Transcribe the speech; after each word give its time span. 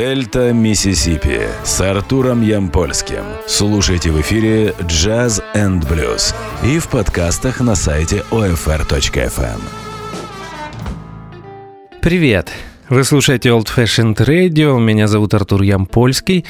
Дельта 0.00 0.54
Миссисипи 0.54 1.42
с 1.62 1.78
Артуром 1.82 2.40
Ямпольским. 2.40 3.22
Слушайте 3.46 4.10
в 4.10 4.18
эфире 4.22 4.68
Jazz 4.78 5.44
and 5.54 5.86
Blues 5.86 6.34
и 6.64 6.78
в 6.78 6.88
подкастах 6.88 7.60
на 7.60 7.74
сайте 7.74 8.24
OFR.FM. 8.30 9.60
Привет! 12.00 12.50
Вы 12.88 13.04
слушаете 13.04 13.50
Old 13.50 13.66
Fashioned 13.66 14.16
Radio, 14.16 14.80
меня 14.80 15.06
зовут 15.06 15.34
Артур 15.34 15.60
Ямпольский. 15.60 16.46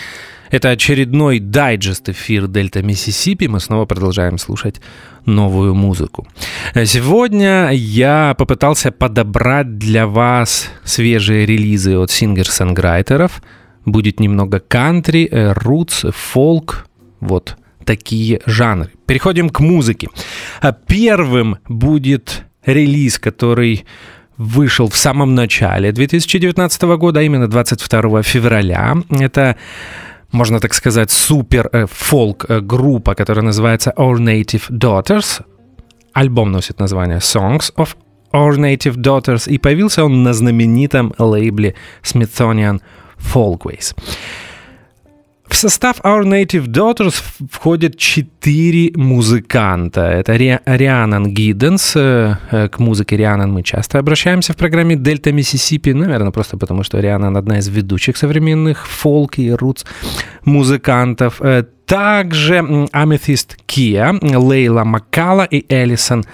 Это 0.51 0.71
очередной 0.71 1.39
дайджест 1.39 2.09
эфир 2.09 2.49
Дельта 2.49 2.83
Миссисипи. 2.83 3.47
Мы 3.47 3.61
снова 3.61 3.85
продолжаем 3.85 4.37
слушать 4.37 4.81
новую 5.25 5.75
музыку. 5.75 6.27
Сегодня 6.75 7.71
я 7.73 8.35
попытался 8.37 8.91
подобрать 8.91 9.79
для 9.79 10.09
вас 10.09 10.69
свежие 10.83 11.47
релизы 11.47 11.97
от 11.97 12.11
singer-songwriter 12.11 13.23
ов. 13.23 13.43
Будет 13.85 14.19
немного 14.19 14.59
кантри, 14.59 15.29
рутс, 15.31 16.05
фолк, 16.11 16.89
вот 17.21 17.57
такие 17.85 18.41
жанры. 18.45 18.91
Переходим 19.07 19.51
к 19.51 19.61
музыке. 19.61 20.09
Первым 20.89 21.59
будет 21.69 22.45
релиз, 22.67 23.21
который 23.21 23.85
вышел 24.37 24.89
в 24.89 24.97
самом 24.97 25.35
начале 25.35 25.93
2019 25.93 26.83
года, 26.83 27.21
а 27.21 27.23
именно 27.23 27.47
22 27.47 28.23
февраля. 28.23 28.97
Это 29.11 29.57
можно 30.33 30.61
так 30.61 30.75
сказать, 30.75 31.11
супер 31.11 31.69
э, 31.73 31.87
э, 32.49 32.61
которая 33.15 33.45
называется 33.45 33.93
Our 33.97 34.19
Native 34.19 34.71
Daughters. 34.71 35.43
Альбом 36.13 36.53
носит 36.53 36.79
название 36.81 37.19
Songs 37.19 37.73
of 37.77 37.97
Our 38.33 38.57
Native 38.57 38.97
Daughters, 38.97 39.51
и 39.51 39.59
появился 39.59 40.05
он 40.05 40.23
на 40.23 40.33
знаменитом 40.33 41.13
лейбле 41.19 41.75
Smithsonian 42.03 42.81
Folkways. 43.19 43.95
В 45.51 45.57
состав 45.57 46.01
Our 46.05 46.23
Native 46.23 46.67
Daughters 46.67 47.23
входят 47.51 47.99
четыре 47.99 48.93
музыканта. 48.95 50.03
Это 50.03 50.37
Рианан 50.37 51.35
Гидденс. 51.35 51.97
Э, 51.97 52.37
э, 52.53 52.69
к 52.69 52.79
музыке 52.79 53.17
Рианан 53.17 53.53
мы 53.53 53.65
часто 53.65 53.99
обращаемся 53.99 54.53
в 54.53 54.57
программе 54.57 54.95
Дельта 54.95 55.33
Миссисипи. 55.33 55.93
Наверное, 55.93 56.31
просто 56.31 56.57
потому, 56.57 56.85
что 56.85 57.01
Рианан 57.01 57.37
одна 57.37 57.59
из 57.59 57.69
ведущих 57.69 58.17
современных 58.17 58.87
фолк 58.87 59.39
и 59.39 59.51
рутс 59.51 59.85
музыкантов. 60.45 61.43
Э, 61.43 61.65
также 61.85 62.87
Аметист 62.93 63.57
Кия, 63.67 64.15
Лейла 64.23 64.85
Маккала 64.85 65.43
и 65.43 65.67
Элисон 65.69 66.25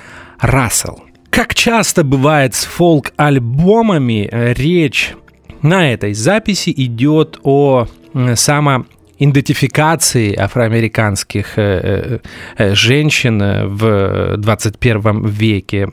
Рассел. 0.40 1.02
Как 1.30 1.54
часто 1.54 2.04
бывает 2.04 2.54
с 2.54 2.64
фолк-альбомами, 2.66 4.28
речь 4.56 5.14
на 5.62 5.90
этой 5.90 6.12
записи 6.12 6.72
идет 6.76 7.40
о 7.42 7.86
само 8.34 8.84
идентификации 9.18 10.34
афроамериканских 10.34 11.58
э, 11.58 11.62
э, 11.82 12.18
э, 12.58 12.74
женщин 12.74 13.40
в 13.68 14.36
21 14.36 15.26
веке, 15.26 15.88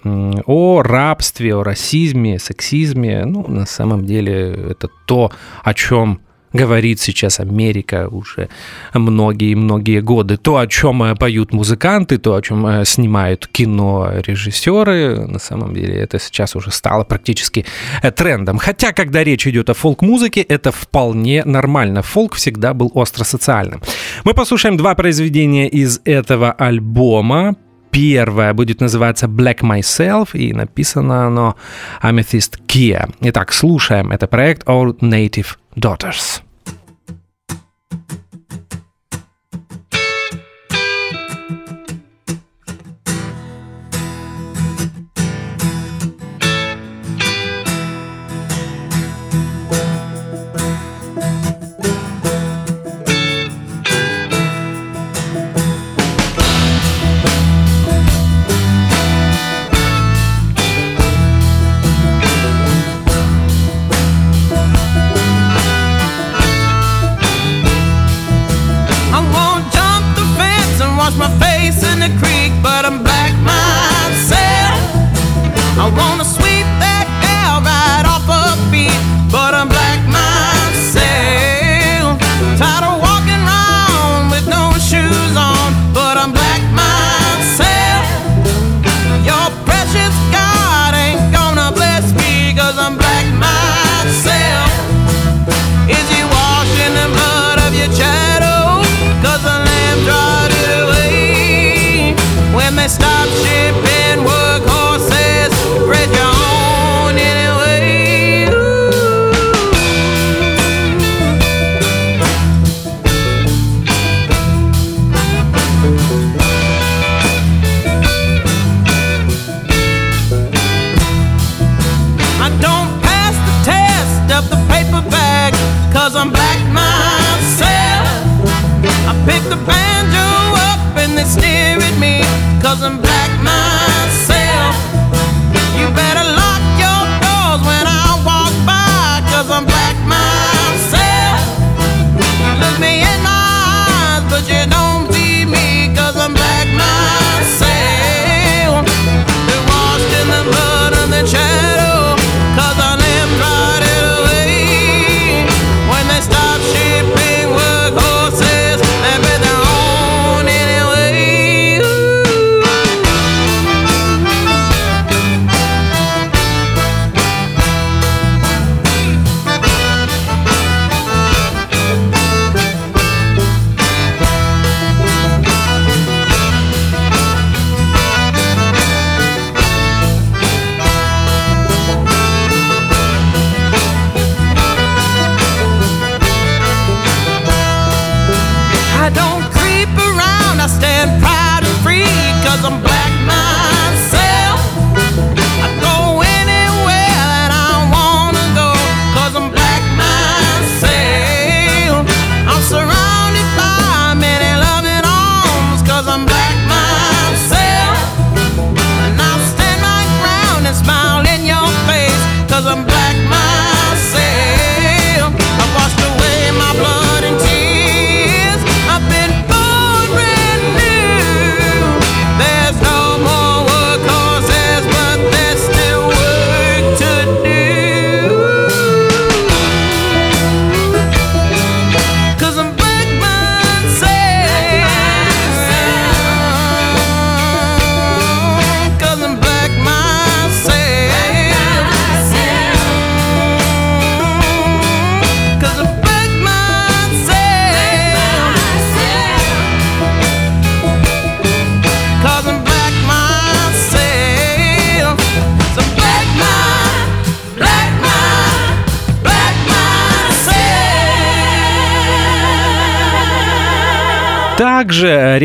о 0.45 0.81
рабстве, 0.83 1.55
о 1.55 1.63
расизме, 1.63 2.39
сексизме. 2.39 3.25
Ну, 3.25 3.45
на 3.47 3.65
самом 3.65 4.05
деле, 4.05 4.71
это 4.71 4.89
то, 5.05 5.31
о 5.63 5.73
чем 5.73 6.19
говорит 6.53 6.99
сейчас 6.99 7.39
Америка 7.39 8.07
уже 8.11 8.49
многие-многие 8.93 10.01
годы. 10.01 10.37
То, 10.37 10.57
о 10.57 10.67
чем 10.67 11.03
э, 11.03 11.15
поют 11.15 11.53
музыканты, 11.53 12.17
то, 12.17 12.35
о 12.35 12.41
чем 12.41 12.65
э, 12.65 12.85
снимают 12.85 13.47
кино 13.47 14.11
режиссеры, 14.25 15.27
на 15.27 15.39
самом 15.39 15.73
деле 15.73 15.95
это 15.95 16.19
сейчас 16.19 16.55
уже 16.55 16.71
стало 16.71 17.03
практически 17.03 17.65
э, 18.01 18.11
трендом. 18.11 18.57
Хотя, 18.57 18.93
когда 18.93 19.23
речь 19.23 19.47
идет 19.47 19.69
о 19.69 19.73
фолк-музыке, 19.73 20.41
это 20.41 20.71
вполне 20.71 21.43
нормально. 21.45 22.01
Фолк 22.01 22.35
всегда 22.35 22.73
был 22.73 22.91
остро 22.93 23.23
социальным. 23.23 23.81
Мы 24.23 24.33
послушаем 24.33 24.77
два 24.77 24.95
произведения 24.95 25.67
из 25.67 25.99
этого 26.05 26.51
альбома. 26.51 27.55
Первое 27.93 28.53
будет 28.53 28.81
называться 28.81 29.27
Black 29.27 29.59
Myself, 29.61 30.29
и 30.33 30.51
написано 30.51 31.27
оно 31.27 31.55
Amethyst 32.01 32.59
Kia. 32.67 33.13
Итак, 33.21 33.53
слушаем. 33.53 34.11
Это 34.11 34.25
проект 34.25 34.67
Our 34.67 34.97
Native 34.99 35.57
Daughters. 35.75 36.41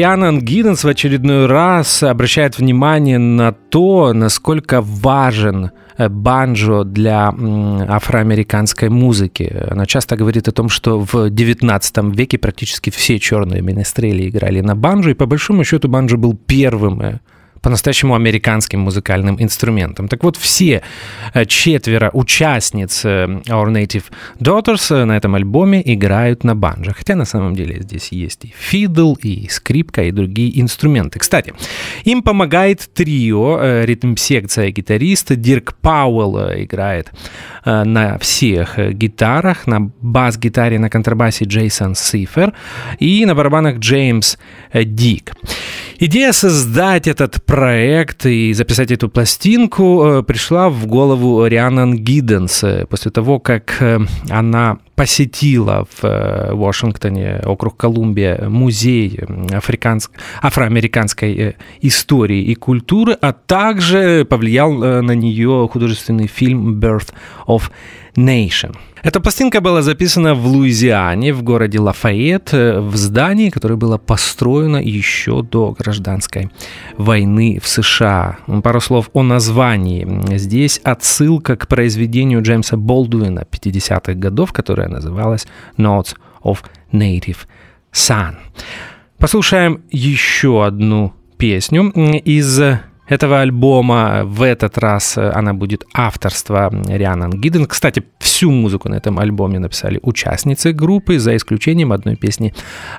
Рианан 0.08 0.40
Гидденс 0.40 0.84
в 0.84 0.88
очередной 0.88 1.44
раз 1.44 2.02
обращает 2.02 2.56
внимание 2.56 3.19
на 3.19 3.52
то, 3.52 4.14
насколько 4.14 4.81
важен 4.81 5.70
э, 5.99 6.08
банджо 6.08 6.84
для 6.84 7.28
афроамериканской 7.28 8.88
музыки. 8.88 9.55
Она 9.70 9.84
часто 9.84 10.16
говорит 10.16 10.49
о 10.49 10.52
том, 10.52 10.70
что 10.70 10.99
в 10.99 11.28
19 11.28 12.16
веке 12.16 12.38
практически 12.38 12.88
все 12.88 13.19
черные 13.19 13.60
менестрели 13.60 14.31
играли 14.31 14.62
на 14.62 14.75
банджо, 14.75 15.10
и 15.10 15.14
по 15.14 15.26
большому 15.26 15.62
счету 15.62 15.88
банджо 15.88 16.16
был 16.16 16.34
первым 16.34 17.02
э, 17.02 17.19
по-настоящему 17.62 18.14
американским 18.14 18.81
музыкальным 18.81 19.40
инструментом. 19.40 20.08
Так 20.08 20.25
вот, 20.25 20.37
все 20.37 20.82
э, 21.34 21.44
четверо 21.44 22.10
участниц 22.12 23.05
э, 23.05 23.26
Our 23.49 23.66
Native 23.72 24.05
Daughters 24.38 24.94
э, 24.94 25.05
на 25.05 25.16
этом 25.16 25.34
альбоме 25.34 25.82
играют 25.84 26.44
на 26.44 26.55
банджо. 26.55 26.93
Хотя 26.93 27.14
на 27.14 27.25
самом 27.25 27.55
деле 27.55 27.82
здесь 27.82 28.12
есть 28.12 28.44
и 28.44 28.55
фидл, 28.56 29.14
и 29.22 29.49
скрипка, 29.49 30.05
и 30.05 30.10
другие 30.10 30.60
инструменты. 30.60 31.19
Кстати, 31.19 31.55
им 32.05 32.22
помогает 32.22 32.88
трио, 32.94 33.84
ритм-секция 33.84 34.70
гитариста. 34.70 35.37
Дирк 35.37 35.75
Пауэлл 35.81 36.62
играет 36.62 37.10
на 37.64 38.19
всех 38.19 38.78
гитарах, 38.78 39.66
на 39.66 39.90
бас-гитаре, 40.00 40.78
на 40.78 40.90
контрабасе 40.90 41.44
Джейсон 41.44 41.94
Сифер 41.94 42.52
и 42.99 43.25
на 43.26 43.34
барабанах 43.34 43.78
Джеймс 43.78 44.37
Дик. 44.72 45.32
Идея 46.00 46.31
создать 46.31 47.09
этот 47.09 47.43
проект 47.45 48.25
и 48.25 48.53
записать 48.53 48.93
эту 48.93 49.09
пластинку 49.09 50.05
э, 50.05 50.23
пришла 50.23 50.69
в 50.69 50.87
голову 50.87 51.45
Рианан 51.45 51.97
Гидденс 51.97 52.62
э, 52.62 52.87
после 52.87 53.11
того, 53.11 53.41
как 53.41 53.83
э, 53.83 53.99
она 54.31 54.79
посетила 54.95 55.89
в 56.00 56.50
Вашингтоне, 56.53 57.41
округ 57.45 57.77
Колумбия, 57.77 58.49
музей 58.49 59.19
африканск... 59.53 60.12
афроамериканской 60.41 61.56
истории 61.83 62.43
и 62.43 62.55
культуры, 62.55 63.15
а 63.21 63.33
также 63.33 64.25
повлиял 64.25 64.73
на 64.73 65.12
нее 65.12 65.69
художественный 65.73 66.29
фильм 66.29 66.79
«Birth 66.79 67.12
of 67.49 67.71
Nation». 68.17 68.77
Эта 69.08 69.20
пластинка 69.20 69.62
была 69.62 69.81
записана 69.81 70.34
в 70.34 70.46
Луизиане, 70.46 71.32
в 71.32 71.43
городе 71.43 71.81
Лафайет, 71.81 72.52
э, 72.52 72.78
в 72.78 72.94
здании, 72.96 73.49
которое 73.49 73.76
было 73.76 73.96
построено 73.96 74.76
еще 74.76 75.43
до 75.43 75.75
гражданской 75.78 76.50
войны 76.99 77.58
в 77.58 77.66
США. 77.66 78.37
Пару 78.62 78.81
слов 78.82 79.08
о 79.14 79.22
названии. 79.22 80.06
Здесь 80.37 80.78
отсылка 80.84 81.56
к 81.56 81.69
произведению 81.69 82.43
Джеймса 82.43 82.76
Болдуина 82.76 83.46
50-х 83.50 84.12
годов, 84.12 84.52
которое 84.52 84.88
называлось 84.88 85.46
«Notes 85.78 86.14
of 86.44 86.58
Native 86.93 87.46
Son». 87.94 88.34
Послушаем 89.16 89.84
еще 89.90 90.66
одну 90.66 91.14
песню 91.38 91.93
из 92.26 92.60
этого 93.08 93.40
альбома. 93.40 94.22
В 94.25 94.43
этот 94.43 94.78
раз 94.78 95.19
э, 95.19 95.31
она 95.31 95.55
будет 95.55 95.84
авторство 95.94 96.70
Рианан 96.88 97.31
Гидден. 97.31 97.66
Кстати, 97.66 98.02
всю 98.19 98.50
музыку 98.50 98.88
на 98.88 98.96
этом 98.96 99.19
альбоме 99.19 99.58
написали 99.58 99.99
участницы 100.02 100.72
группы, 100.72 101.19
за 101.19 101.37
исключением 101.37 101.93
одной 101.93 102.16
песни 102.16 102.52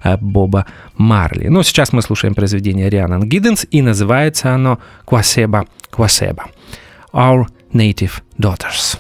э, 0.04 0.18
Боба 0.18 0.66
Марли. 0.98 1.50
Но 1.50 1.64
сейчас 1.64 1.94
мы 1.94 2.02
слушаем 2.02 2.36
произведение 2.36 2.90
Рианан 2.90 3.30
Гидденс, 3.30 3.66
и 3.72 3.82
называется 3.82 4.54
оно 4.54 4.80
«Квасеба, 5.06 5.66
Квасеба». 5.90 6.46
Our 7.14 7.46
Native 7.74 8.22
Daughters. 8.38 8.98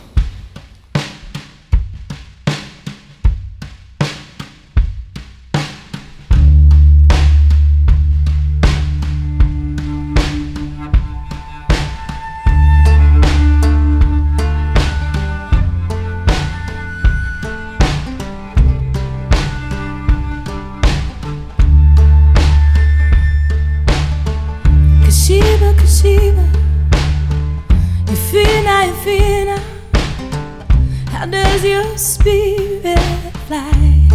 fly. 33.49 34.05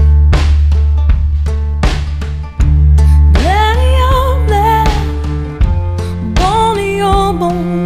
Many 3.43 3.91
old 4.13 4.49
men, 4.49 4.89
only 6.39 7.01
old. 7.01 7.84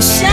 Wish 0.00 0.29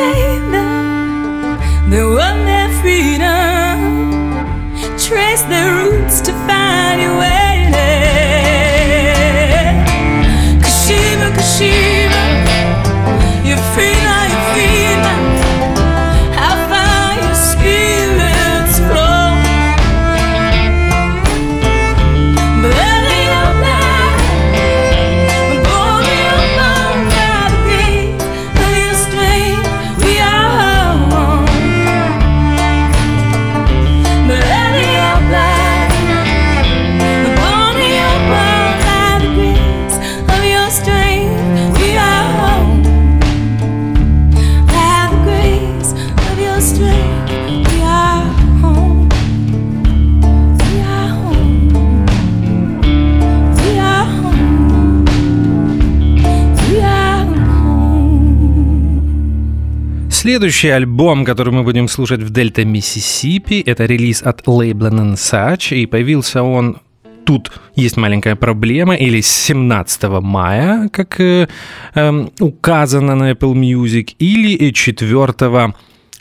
statement, 0.00 1.60
the 1.90 2.02
one 2.08 2.49
Следующий 60.20 60.68
альбом, 60.68 61.24
который 61.24 61.50
мы 61.50 61.62
будем 61.62 61.88
слушать 61.88 62.20
в 62.20 62.28
Дельта 62.28 62.62
Миссисипи, 62.66 63.62
это 63.64 63.86
релиз 63.86 64.22
от 64.22 64.46
лейбла 64.46 64.90
Such, 65.14 65.74
и 65.74 65.86
появился 65.86 66.42
он 66.42 66.76
Тут. 67.24 67.50
Есть 67.74 67.96
маленькая 67.96 68.36
проблема, 68.36 68.96
или 68.96 69.22
с 69.22 69.28
17 69.28 70.02
мая, 70.20 70.90
как 70.90 71.18
э, 71.20 71.48
эм, 71.94 72.30
указано 72.38 73.14
на 73.14 73.30
Apple 73.32 73.54
Music, 73.54 74.14
или 74.18 74.70
4 74.72 75.72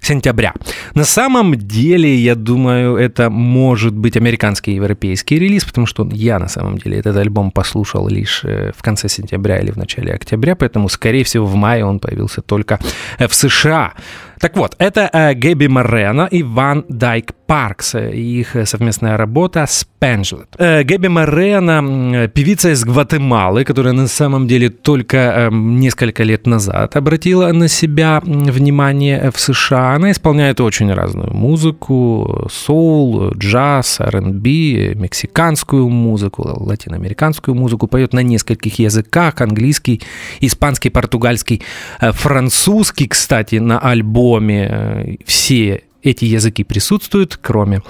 сентября. 0.02 0.54
На 0.96 1.06
самом 1.06 1.56
деле, 1.56 2.16
я 2.16 2.36
думаю, 2.36 2.98
это 2.98 3.30
может 3.30 3.94
быть 3.94 4.18
американский 4.18 4.72
и 4.72 4.76
европейский 4.76 5.40
релиз, 5.40 5.66
потому 5.66 5.88
что 5.88 6.08
я 6.12 6.40
на 6.40 6.48
самом 6.48 6.78
деле 6.78 6.98
этот 6.98 7.18
альбом 7.18 7.52
послушал 7.52 8.08
лишь 8.08 8.42
э, 8.44 8.72
в 8.76 8.82
конце 8.82 9.10
сентября 9.10 9.60
или 9.60 9.72
в 9.72 9.78
начале 9.78 10.14
октября, 10.14 10.56
поэтому, 10.56 10.90
скорее 10.90 11.24
всего, 11.24 11.46
в 11.46 11.56
мае 11.56 11.86
он 11.86 12.00
появился 12.00 12.42
только 12.42 12.80
э, 13.18 13.28
в 13.28 13.34
США. 13.34 13.94
Так 14.40 14.56
вот, 14.56 14.76
это 14.80 15.10
э, 15.12 15.34
Гэби 15.34 15.68
Морено 15.68 16.26
и 16.32 16.44
Ван 16.44 16.86
Дайк 16.88 17.34
Паркс, 17.46 17.96
э, 17.96 18.12
их 18.16 18.56
совместная 18.66 19.18
работа 19.18 19.66
«Spanglet». 19.68 20.48
Э, 20.58 20.84
Гэби 20.84 21.10
Морено 21.10 21.80
м,– 21.80 22.30
певица 22.34 22.72
из 22.72 22.86
Гватемалы, 22.86 23.66
которая 23.66 23.94
на 23.94 24.08
самом 24.08 24.48
деле 24.48 24.70
только 24.70 25.18
э, 25.18 25.50
несколько 25.52 26.24
лет 26.24 26.48
назад 26.48 26.96
обратила 26.96 27.52
на 27.52 27.68
себя 27.68 28.22
внимание 28.24 29.30
в 29.30 29.38
США. 29.40 29.96
Она 29.96 30.12
исполняет 30.12 30.62
очень 30.62 30.94
разную 30.94 31.34
музыку, 31.34 32.48
соул, 32.50 33.32
джаз, 33.34 34.00
R&B, 34.00 34.94
мексиканскую 34.96 35.90
музыку, 35.90 36.44
латиноамериканскую 36.46 37.56
музыку, 37.56 37.88
поет 37.88 38.14
на 38.14 38.24
нескольких 38.24 38.80
языках, 38.80 39.42
английский, 39.42 40.02
испанский, 40.40 40.90
португальский, 40.92 41.62
э, 42.00 42.14
французский, 42.14 43.08
кстати, 43.08 43.56
на 43.56 43.80
альбоме 43.80 44.29
э, 44.38 45.16
все 45.26 45.84
эти 46.04 46.26
языки 46.26 46.64
присутствуют, 46.64 47.38
кроме 47.42 47.82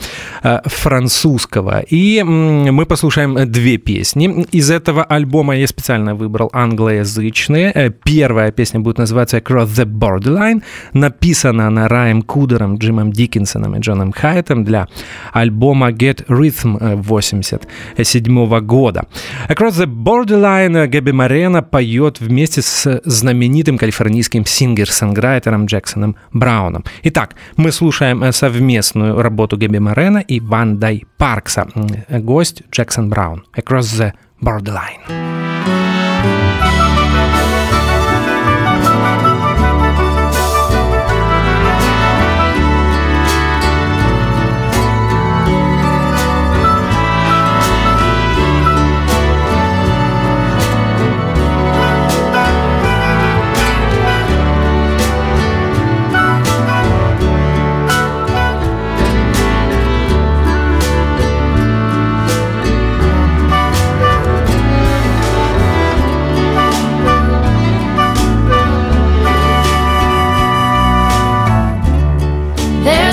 э, 0.43 0.59
французского. 0.65 1.81
И 1.91 2.23
мы 2.23 2.85
послушаем 2.85 3.37
э, 3.37 3.45
две 3.45 3.77
песни. 3.77 4.45
Из 4.51 4.71
этого 4.71 5.03
альбома 5.03 5.55
я 5.55 5.67
специально 5.67 6.15
выбрал 6.15 6.49
англоязычные. 6.53 7.71
Э, 7.75 7.89
Первая 8.03 8.51
песня 8.51 8.79
будет 8.79 8.97
называться 8.97 9.37
«Across 9.37 9.67
the 9.67 9.85
Borderline». 9.85 10.63
Написана 10.93 11.67
она 11.67 11.87
Райем 11.87 12.21
Кудером, 12.21 12.77
Джимом 12.77 13.11
Диккенсоном 13.11 13.75
и 13.75 13.79
Джоном 13.79 14.11
Хайтом 14.11 14.63
для 14.63 14.87
альбома 15.31 15.91
«Get 15.91 16.25
Rhythm» 16.27 16.95
87 16.95 18.59
года. 18.61 19.03
«Across 19.49 19.71
the 19.71 19.85
Borderline» 19.85 20.87
Габи 20.87 21.11
Морено 21.11 21.61
поет 21.61 22.19
вместе 22.19 22.61
с 22.61 23.01
знаменитым 23.05 23.77
калифорнийским 23.77 24.45
сингер-санграйтером 24.45 25.65
Джексоном 25.65 26.15
Брауном. 26.33 26.83
Итак, 27.03 27.35
мы 27.55 27.71
слушаем 27.71 27.98
э, 28.01 28.31
совместную 28.31 29.21
работу 29.21 29.57
Габи 29.57 29.79
Морено 29.79 30.19
и 30.19 30.39
Ван 30.39 30.77
Дай 30.79 31.05
Паркса. 31.17 31.67
М, 31.75 32.21
Гость 32.25 32.63
Джексон 32.71 33.09
Браун. 33.09 33.43
«Across 33.55 33.99
the 33.99 34.13
Borderline». 34.41 35.58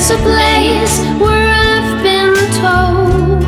There's 0.08 0.20
a 0.20 0.22
place 0.22 0.98
where 1.20 1.48
I've 1.52 2.00
been 2.04 2.36
told 2.62 3.42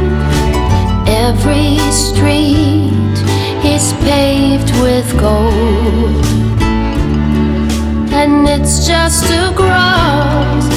every 1.07 1.79
street 1.93 3.17
is 3.65 3.93
paved 4.03 4.73
with 4.83 5.09
gold, 5.21 6.25
and 8.13 8.49
it's 8.49 8.89
just 8.89 9.31
across 9.31 10.68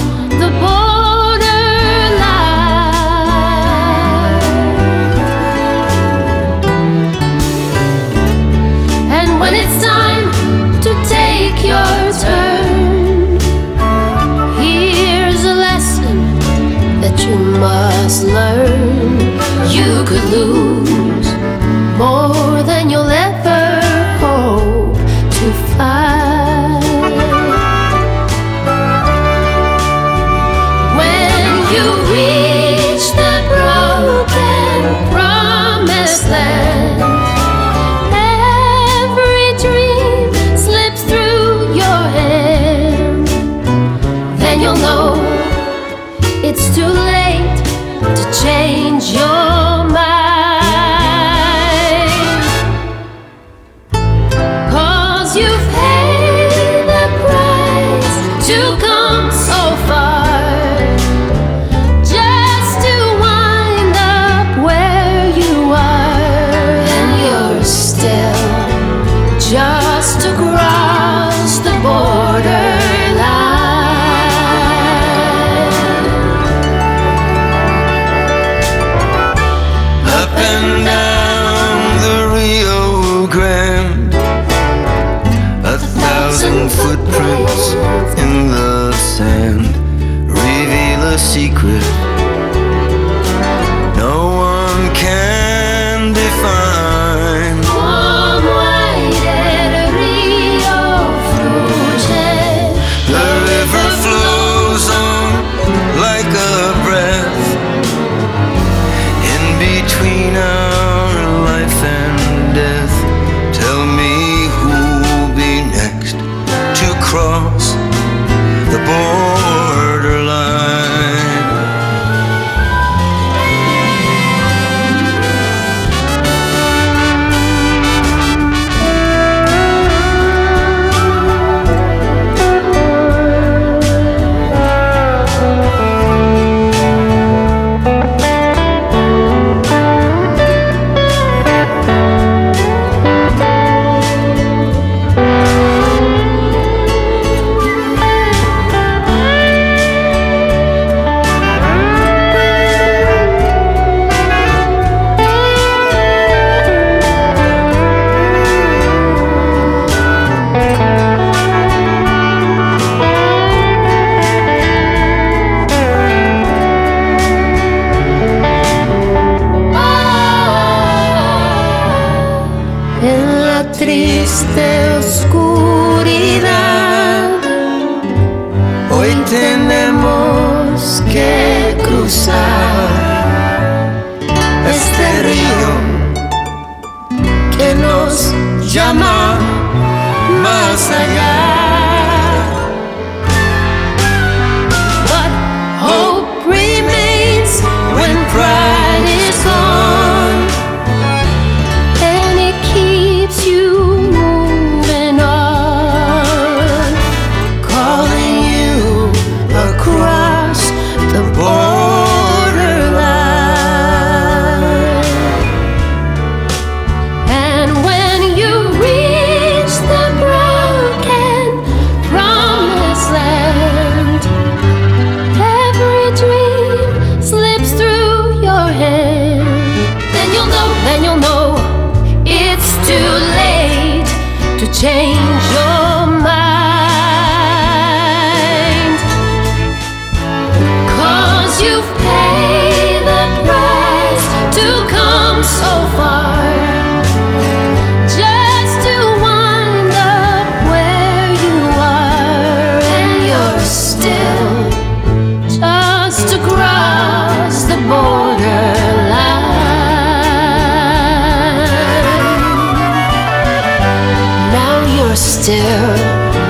still 265.42 265.96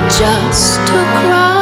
just 0.10 0.86
to 0.86 0.94
cross, 1.24 1.61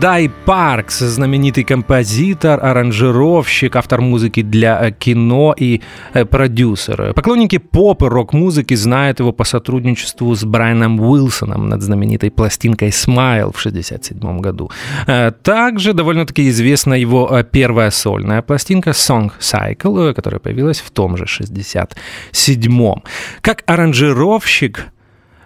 Дай 0.00 0.28
Паркс, 0.28 0.98
знаменитый 0.98 1.64
композитор, 1.64 2.62
аранжировщик, 2.62 3.76
автор 3.76 4.02
музыки 4.02 4.42
для 4.42 4.78
э, 4.78 4.92
кино 4.92 5.54
и 5.56 5.80
э, 6.12 6.24
продюсер. 6.26 7.14
Поклонники 7.14 7.58
поп 7.58 8.02
и 8.02 8.06
рок-музыки 8.06 8.74
знают 8.74 9.20
его 9.20 9.32
по 9.32 9.44
сотрудничеству 9.44 10.34
с 10.34 10.44
Брайаном 10.44 11.00
Уилсоном 11.00 11.68
над 11.68 11.82
знаменитой 11.82 12.30
пластинкой 12.30 12.92
«Смайл» 12.92 13.52
в 13.52 13.58
1967 13.58 14.40
году. 14.40 14.70
Э, 15.06 15.32
Также 15.42 15.94
довольно-таки 15.94 16.48
известна 16.50 16.94
его 16.94 17.42
первая 17.50 17.90
сольная 17.90 18.42
пластинка 18.42 18.90
«Song 18.90 19.30
Cycle», 19.40 20.12
которая 20.12 20.40
появилась 20.40 20.80
в 20.80 20.90
том 20.90 21.16
же 21.16 21.24
1967. 21.24 23.02
Как 23.40 23.62
аранжировщик 23.66 24.88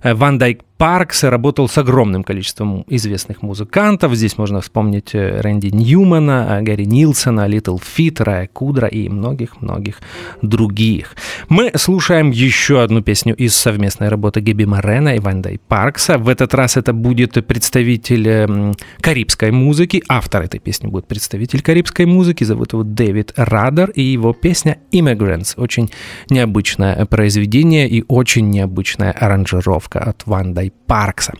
Ван 0.02 0.38
Дайк 0.38 0.62
Паркс 0.80 1.24
работал 1.24 1.68
с 1.68 1.76
огромным 1.76 2.24
количеством 2.24 2.86
известных 2.88 3.42
музыкантов. 3.42 4.14
Здесь 4.14 4.38
можно 4.38 4.62
вспомнить 4.62 5.14
э, 5.14 5.42
Рэнди 5.42 5.66
Ньюмана, 5.66 6.46
э, 6.48 6.62
Гарри 6.62 6.84
Нилсона, 6.84 7.46
Little 7.46 7.76
Feat, 7.76 8.22
Рая 8.22 8.48
Кудра 8.50 8.88
и 8.88 9.10
многих-многих 9.10 10.00
других. 10.40 11.16
Мы 11.50 11.70
слушаем 11.74 12.30
еще 12.30 12.82
одну 12.82 13.02
песню 13.02 13.36
из 13.36 13.54
совместной 13.54 14.08
работы 14.08 14.40
Геби 14.40 14.64
Морена 14.64 15.16
и 15.16 15.18
Ван 15.18 15.42
Дайк 15.42 15.58
Паркса. 15.58 16.16
В 16.16 16.30
этот 16.30 16.54
раз 16.54 16.78
это 16.78 16.94
будет 16.94 17.46
представитель 17.46 18.26
эм, 18.26 18.74
карибской 19.02 19.50
музыки. 19.50 20.02
Автор 20.08 20.44
этой 20.44 20.60
песни 20.60 20.86
будет 20.86 21.06
представитель 21.06 21.60
карибской 21.60 22.06
музыки. 22.06 22.44
Зовут 22.44 22.72
его 22.72 22.84
Дэвид 22.84 23.34
Радер. 23.36 23.90
И 23.90 24.00
его 24.00 24.32
песня 24.32 24.78
«Immigrants». 24.92 25.52
Очень 25.58 25.90
необычное 26.30 27.04
произведение 27.04 27.86
и 27.86 28.02
очень 28.08 28.48
необычная 28.48 29.12
аранжировка 29.12 29.98
от 29.98 30.22
Ван 30.24 30.54
Паркса. 30.86 31.32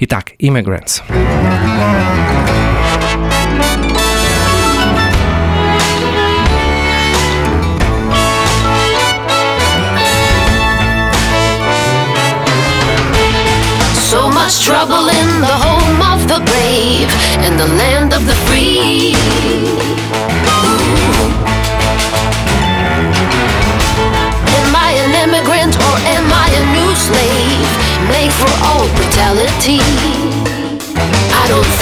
Итак, 0.00 0.32
«Immigrants». 0.38 1.02
So 14.10 14.30
much 14.30 14.64
trouble 14.64 15.08
in 15.20 15.40
the 15.40 15.54
home 15.64 16.00
of 16.12 16.26
the 16.28 16.40
brave 16.50 17.10
and 17.44 17.58
the 17.60 17.68
land 17.76 18.14
of 18.14 18.26
the 18.26 18.34
free. 18.46 18.57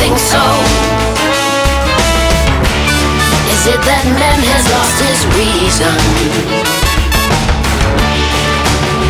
Think 0.06 0.18
so. 0.22 0.44
Is 3.50 3.62
it 3.74 3.82
that 3.82 4.06
man 4.14 4.38
has 4.54 4.64
lost 4.70 5.02
his 5.02 5.20
reason? 5.34 5.98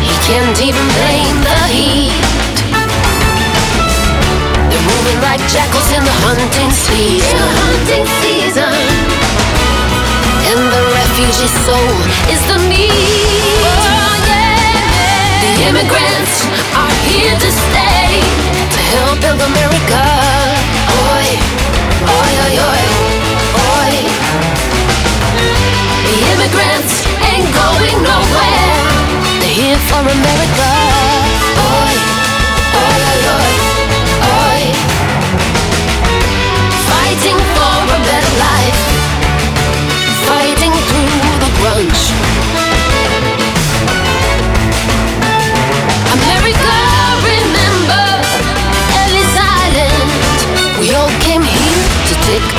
He 0.01 0.15
can't 0.25 0.57
even 0.57 0.85
blame 0.97 1.37
the 1.45 1.61
heat. 1.69 2.17
They're 4.73 4.87
moving 4.89 5.19
like 5.21 5.41
jackals 5.53 5.89
in 5.93 6.01
the 6.01 6.17
hunting 6.25 6.73
season. 6.73 7.45
The 7.45 7.49
hunting 7.61 8.07
season. 8.25 8.73
And 10.49 10.61
the 10.73 10.83
refugee 10.97 11.51
soul 11.61 11.93
is 12.33 12.41
the 12.49 12.57
meat. 12.73 12.89
Oh, 13.69 14.17
the 15.45 15.53
immigrants 15.61 16.35
are 16.73 16.95
here 17.05 17.37
to 17.37 17.49
stay 17.53 18.17
to 18.73 18.79
help 18.97 19.21
build 19.21 19.41
America. 19.45 20.46
Oi, 21.27 22.33
oi, 22.45 22.55
oi, 22.71 22.83
oi. 23.75 23.93
The 26.05 26.15
immigrants 26.31 26.93
ain't 27.29 27.49
going 27.51 27.97
nowhere. 28.01 28.79
They're 29.41 29.57
here 29.61 29.81
for 29.89 29.99
America. 29.99 30.69
Oi, 31.67 31.95
oi, 32.83 33.01
oi, 33.35 33.53
oi. 34.39 34.61
Fighting 36.89 37.39
for 37.55 37.75
a 37.91 37.99
better 38.07 38.33
life. 38.47 38.81
Fighting 40.29 40.73
through 40.87 41.11
the 41.43 41.51
grunge. 41.59 42.16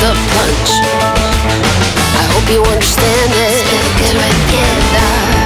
The 0.01 0.15
plunge. 0.31 0.73
I 2.21 2.25
hope 2.31 2.47
you 2.53 2.63
understand 2.63 3.33
it. 3.35 3.65
Get 3.99 4.95
out. 5.03 5.38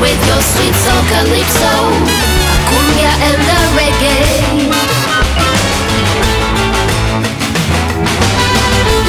With 0.00 0.20
your 0.26 0.42
sweet 0.42 0.74
soul 0.84 1.02
calypso, 1.10 1.74
cumbia 2.70 3.12
and 3.28 3.40
the 3.48 3.60
reggae. 3.78 4.70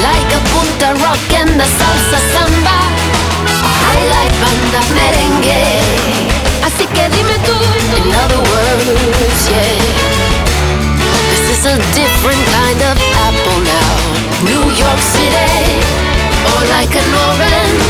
Like 0.02 0.30
a 0.34 0.42
punta 0.50 0.90
rock 1.04 1.30
and 1.42 1.52
the 1.60 1.68
salsa 1.78 2.20
samba, 2.34 2.80
I 3.94 3.98
like 4.16 4.34
banda 4.42 4.82
merengue. 4.98 5.66
Así 6.66 6.86
que 6.86 7.06
dime 7.14 7.38
tú, 7.46 7.58
in 7.98 8.10
other 8.24 8.42
words, 8.50 9.42
yeah. 9.50 10.20
This 11.30 11.44
is 11.54 11.66
a 11.66 11.78
different 11.94 12.44
kind 12.58 12.82
of 12.90 12.98
apple 13.28 13.62
now. 13.62 13.94
New 14.42 14.66
York 14.74 15.02
City, 15.14 15.84
or 16.50 16.62
like 16.74 16.94
an 16.96 17.10
orange. 17.30 17.89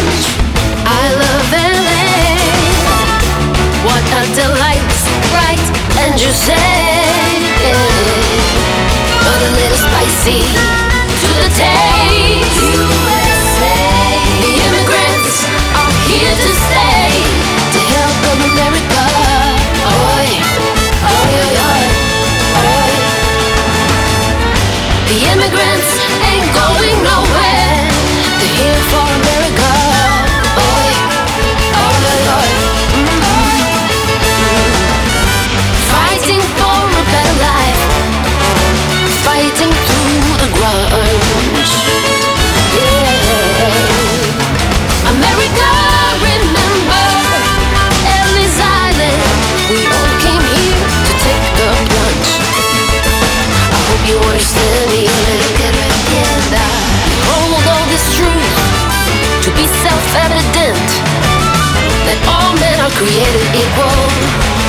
All 62.90 62.96
created 62.98 63.56
equal. 63.56 64.02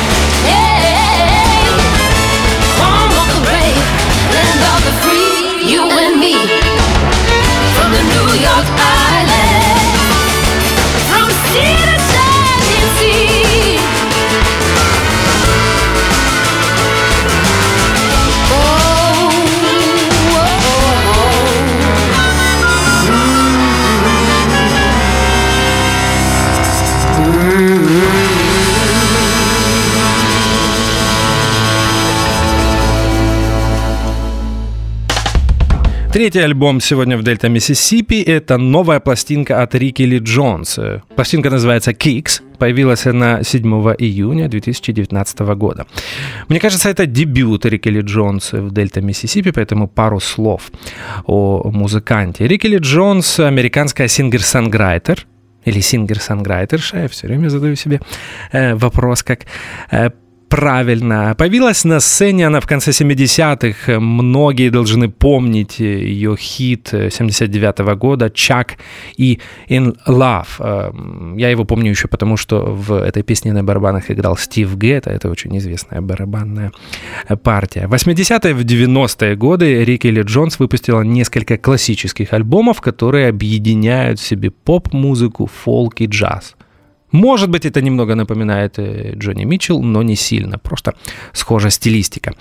Hey, 0.48 1.66
home 2.80 3.12
of 3.20 3.26
the 3.34 3.40
brave, 3.48 3.86
land 4.34 4.62
of 4.72 4.80
the 4.86 4.94
free, 5.02 5.70
you 5.72 5.82
and 6.04 6.14
me, 6.20 6.34
from 7.74 7.88
the 7.96 8.02
New 8.12 8.28
York 8.46 8.66
Island, 8.78 9.15
Cheers! 11.56 11.85
Третий 36.16 36.40
альбом 36.40 36.80
сегодня 36.80 37.18
в 37.18 37.22
Дельта 37.22 37.50
Миссисипи– 37.50 38.22
это 38.26 38.56
новая 38.56 39.00
пластинка 39.00 39.62
от 39.62 39.74
Рики 39.74 40.00
Ли 40.00 40.18
Джонс. 40.18 40.78
Пластинка 41.14 41.50
называется 41.50 41.90
«Kicks». 41.90 42.40
Появилась 42.58 43.06
она 43.06 43.42
7 43.42 43.62
июня 43.98 44.48
2019 44.48 45.38
года. 45.40 45.84
Мне 46.48 46.58
кажется, 46.58 46.88
это 46.88 47.04
дебют 47.04 47.66
Рики 47.66 47.90
Ли 47.90 48.00
Джонс 48.00 48.52
в 48.52 48.70
Дельта 48.70 49.02
Миссисипи, 49.02 49.50
поэтому 49.50 49.88
пару 49.88 50.18
слов 50.18 50.70
о 51.26 51.70
музыканте. 51.70 52.48
Рики 52.48 52.66
Ли 52.66 52.78
Джонс– 52.78 53.38
американская 53.40 54.08
singer-songwriter, 54.08 55.26
или 55.66 55.80
singer-songwriter 55.80 56.79
ша, 56.79 57.02
я 57.02 57.08
все 57.08 57.26
время 57.26 57.50
задаю 57.50 57.76
себе 57.76 58.00
э, 58.52 58.74
вопрос, 58.74 59.22
как 59.22 59.40
э, 59.90 60.10
правильно. 60.48 61.34
Появилась 61.36 61.84
на 61.84 62.00
сцене 62.00 62.46
она 62.46 62.60
в 62.60 62.66
конце 62.66 62.90
70-х. 62.90 64.00
Многие 64.00 64.70
должны 64.70 65.08
помнить 65.08 65.78
ее 65.78 66.36
хит 66.36 66.88
79 66.92 67.78
года 67.96 68.30
«Chuck» 68.30 68.76
и 69.16 69.40
«In 69.68 69.96
Love». 70.06 70.46
Э, 70.58 70.92
Я 71.36 71.50
его 71.50 71.64
помню 71.64 71.90
еще 71.90 72.08
потому, 72.08 72.36
что 72.36 72.64
в 72.66 72.92
этой 72.92 73.22
песне 73.22 73.52
на 73.52 73.64
барабанах 73.64 74.10
играл 74.10 74.36
Стив 74.36 74.76
Гетта. 74.76 75.10
Это 75.10 75.30
очень 75.30 75.56
известная 75.58 76.00
барабанная 76.00 76.72
партия. 77.42 77.86
В 77.86 77.94
80-е, 77.94 78.54
в 78.54 78.60
90-е 78.60 79.36
годы 79.36 79.84
Рики 79.84 80.06
Ли 80.08 80.22
Джонс 80.22 80.58
выпустила 80.58 81.02
несколько 81.02 81.58
классических 81.58 82.32
альбомов, 82.32 82.80
которые 82.80 83.28
объединяют 83.28 84.20
в 84.20 84.26
себе 84.26 84.50
поп-музыку, 84.50 85.46
фолк 85.46 86.00
и 86.00 86.06
джаз. 86.06 86.56
Может 87.12 87.50
быть, 87.50 87.64
это 87.64 87.80
немного 87.80 88.14
напоминает 88.14 88.78
э, 88.78 89.14
Джонни 89.16 89.44
Митчелл, 89.44 89.82
но 89.82 90.02
не 90.02 90.16
сильно, 90.16 90.58
просто 90.58 90.94
схожа 91.32 91.70
стилистика. 91.70 92.32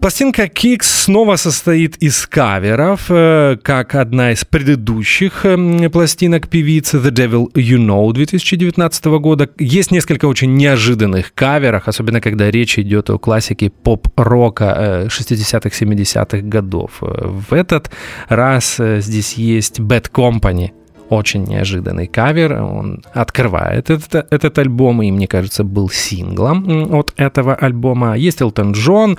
Пластинка 0.00 0.44
Kicks 0.44 0.82
снова 0.82 1.36
состоит 1.36 1.96
из 1.96 2.26
каверов, 2.26 3.06
э, 3.08 3.56
как 3.62 3.94
одна 3.94 4.32
из 4.32 4.44
предыдущих 4.44 5.46
э, 5.46 5.88
пластинок 5.88 6.48
певицы 6.48 6.98
The 6.98 7.10
Devil 7.10 7.52
You 7.54 7.78
Know 7.78 8.12
2019 8.12 9.04
года. 9.04 9.48
Есть 9.58 9.92
несколько 9.92 10.26
очень 10.26 10.54
неожиданных 10.56 11.32
каверов, 11.34 11.88
особенно 11.88 12.20
когда 12.20 12.50
речь 12.50 12.78
идет 12.78 13.08
о 13.10 13.18
классике 13.18 13.70
поп-рока 13.70 15.06
60-х, 15.06 15.70
70-х 15.70 16.38
годов. 16.42 16.90
В 17.00 17.54
этот 17.54 17.90
раз 18.28 18.78
здесь 18.78 19.34
есть 19.34 19.80
Bad 19.80 20.10
Company, 20.10 20.72
очень 21.10 21.44
неожиданный 21.44 22.06
кавер. 22.06 22.62
Он 22.62 23.02
открывает 23.12 23.90
этот, 23.90 24.26
этот 24.30 24.58
альбом, 24.58 25.02
и, 25.02 25.10
мне 25.10 25.26
кажется, 25.26 25.64
был 25.64 25.90
синглом 25.90 26.94
от 26.94 27.12
этого 27.16 27.54
альбома. 27.54 28.16
Есть 28.16 28.42
Элтон 28.42 28.72
Джон, 28.72 29.18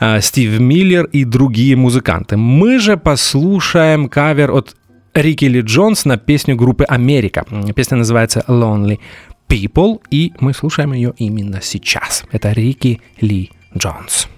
э, 0.00 0.20
Стив 0.20 0.60
Миллер 0.60 1.04
и 1.06 1.24
другие 1.24 1.76
музыканты. 1.76 2.36
Мы 2.36 2.78
же 2.78 2.96
послушаем 2.96 4.08
кавер 4.08 4.50
от 4.50 4.76
Рики 5.14 5.44
Ли 5.44 5.60
Джонс 5.60 6.04
на 6.04 6.16
песню 6.16 6.56
группы 6.56 6.84
«Америка». 6.84 7.44
Песня 7.74 7.98
называется 7.98 8.44
«Lonely 8.48 8.98
People», 9.48 10.00
и 10.10 10.32
мы 10.40 10.52
слушаем 10.52 10.92
ее 10.92 11.14
именно 11.18 11.60
сейчас. 11.62 12.24
Это 12.32 12.52
Рики 12.52 13.00
Ли 13.20 13.50
Джонс. 13.76 14.28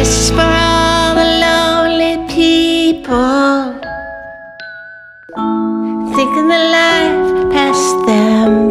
This 0.00 0.16
is 0.18 0.30
for 0.30 0.40
all 0.40 1.14
the 1.14 1.28
lonely 1.44 2.16
people. 2.26 3.74
Thinking 6.16 6.48
the 6.48 6.62
life 6.72 7.52
passed 7.52 8.06
them 8.06 8.69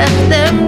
let 0.00 0.30
them 0.30 0.59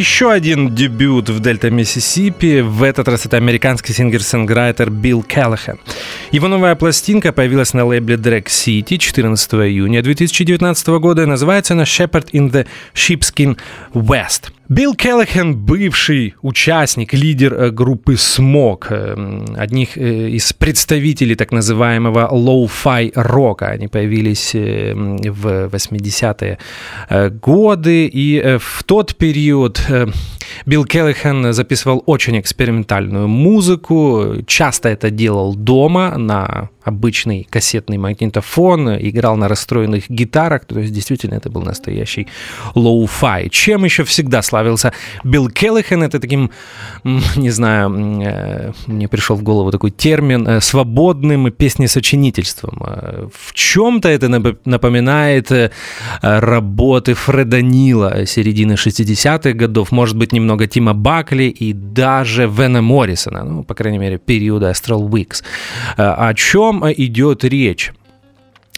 Еще 0.00 0.32
один 0.32 0.74
дебют 0.74 1.28
в 1.28 1.40
Дельта 1.40 1.70
Миссисипи. 1.70 2.62
В 2.62 2.82
этот 2.84 3.06
раз 3.06 3.26
это 3.26 3.36
американский 3.36 3.92
singer-songwriter 3.92 4.88
Билл 4.88 5.22
Келлахан. 5.22 5.78
Его 6.30 6.48
новая 6.48 6.74
пластинка 6.74 7.32
появилась 7.34 7.74
на 7.74 7.84
лейбле 7.84 8.16
Drag 8.16 8.46
City 8.46 8.96
14 8.96 9.52
июня 9.52 10.02
2019 10.02 10.86
года 11.00 11.24
и 11.24 11.26
называется 11.26 11.74
она 11.74 11.82
Shepherd 11.82 12.30
in 12.32 12.50
the 12.50 12.66
Sheepskin 12.94 13.58
Vest. 13.92 14.50
Билл 14.70 14.94
Келлахан, 14.94 15.56
бывший 15.56 16.36
участник, 16.42 17.12
лидер 17.12 17.54
э, 17.54 17.70
группы 17.72 18.12
Smog, 18.12 18.86
э, 18.90 19.54
одних 19.56 19.98
э, 19.98 20.28
из 20.30 20.52
представителей 20.52 21.34
так 21.34 21.50
называемого 21.50 22.28
lo-fi 22.30 23.10
рока. 23.16 23.66
Они 23.66 23.88
появились 23.88 24.54
в 24.54 25.66
80-е 25.74 26.58
э, 27.08 27.30
годы, 27.30 28.06
и 28.06 28.58
в 28.60 28.84
тот 28.84 29.16
период 29.16 29.84
Билл 30.66 30.84
Келлихан 30.84 31.52
записывал 31.52 32.02
очень 32.06 32.38
экспериментальную 32.38 33.28
музыку, 33.28 34.36
часто 34.46 34.88
это 34.88 35.10
делал 35.10 35.54
дома 35.54 36.16
на 36.16 36.68
обычный 36.82 37.46
кассетный 37.48 37.98
магнитофон, 37.98 38.96
играл 38.96 39.36
на 39.36 39.48
расстроенных 39.48 40.08
гитарах, 40.08 40.64
то 40.64 40.78
есть 40.78 40.92
действительно 40.92 41.34
это 41.34 41.50
был 41.50 41.62
настоящий 41.62 42.26
lo-fi. 42.74 43.48
Чем 43.50 43.84
еще 43.84 44.04
всегда 44.04 44.42
славился 44.42 44.92
Билл 45.22 45.48
Келлихан, 45.50 46.02
это 46.02 46.18
таким, 46.18 46.50
не 47.36 47.50
знаю, 47.50 47.90
э, 48.22 48.72
мне 48.86 49.08
пришел 49.08 49.36
в 49.36 49.42
голову 49.42 49.70
такой 49.70 49.90
термин, 49.90 50.46
э, 50.48 50.60
свободным 50.60 51.50
песнесочинительством. 51.52 52.82
Э, 52.86 53.28
В 53.32 53.52
чем-то 53.52 54.08
это 54.08 54.26
нап- 54.26 54.58
напоминает 54.64 55.52
работы 56.22 57.14
Фреда 57.14 57.62
Нила 57.62 58.26
середины 58.26 58.76
60-х 58.76 59.52
годов, 59.52 59.92
может 59.92 60.16
быть, 60.16 60.32
немного 60.40 60.66
Тима 60.66 60.94
Бакли 60.94 61.44
и 61.44 61.72
даже 61.72 62.46
Вена 62.46 62.82
Моррисона, 62.82 63.44
ну, 63.44 63.62
по 63.64 63.74
крайней 63.74 63.98
мере, 63.98 64.18
периода 64.18 64.70
Astral 64.70 65.08
Weeks. 65.08 65.42
Э, 65.96 66.02
О 66.02 66.34
чем 66.34 66.84
идет 66.92 67.44
речь? 67.44 67.92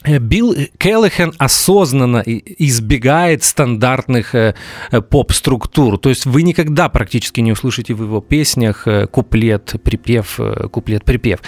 Э, 0.04 0.18
Билл 0.18 0.54
Келлихан 0.78 1.32
осознанно 1.38 2.22
избегает 2.26 3.44
стандартных 3.44 4.34
э, 4.34 4.54
э, 4.90 5.00
поп-структур. 5.00 5.98
То 5.98 6.08
есть 6.08 6.26
вы 6.26 6.42
никогда 6.42 6.88
практически 6.88 7.40
не 7.40 7.52
услышите 7.52 7.94
в 7.94 8.02
его 8.02 8.20
песнях 8.20 8.86
э, 8.86 9.06
куплет, 9.06 9.74
припев, 9.84 10.40
э, 10.40 10.68
куплет, 10.68 11.04
припев. 11.04 11.40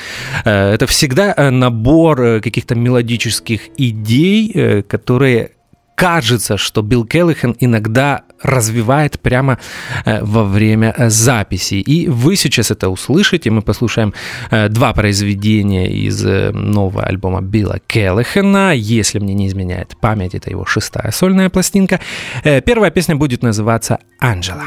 Э, 0.44 0.72
Это 0.74 0.86
всегда 0.86 1.34
э, 1.36 1.50
набор 1.50 2.20
э, 2.22 2.40
каких-то 2.40 2.74
мелодических 2.74 3.60
идей, 3.76 4.50
э, 4.54 4.82
которые 4.82 5.50
кажется, 5.96 6.56
что 6.56 6.82
Билл 6.82 7.04
Келлихан 7.04 7.56
иногда 7.60 8.22
развивает 8.44 9.18
прямо 9.20 9.58
э, 10.04 10.22
во 10.22 10.44
время 10.44 10.94
э, 10.96 11.10
записи. 11.10 11.74
И 11.74 12.08
вы 12.08 12.36
сейчас 12.36 12.70
это 12.70 12.88
услышите. 12.88 13.50
Мы 13.50 13.62
послушаем 13.62 14.14
э, 14.50 14.68
два 14.68 14.92
произведения 14.92 15.90
из 15.90 16.22
нового 16.22 17.02
альбома 17.02 17.40
Билла 17.40 17.80
Келлихана. 17.86 18.72
Если 18.74 19.18
мне 19.18 19.34
не 19.34 19.48
изменяет 19.48 19.96
память, 20.00 20.34
это 20.34 20.50
его 20.50 20.64
шестая 20.64 21.10
сольная 21.10 21.48
пластинка. 21.48 22.00
Первая 22.42 22.90
песня 22.90 23.16
будет 23.16 23.42
называться 23.42 23.98
«Анджела». 24.20 24.64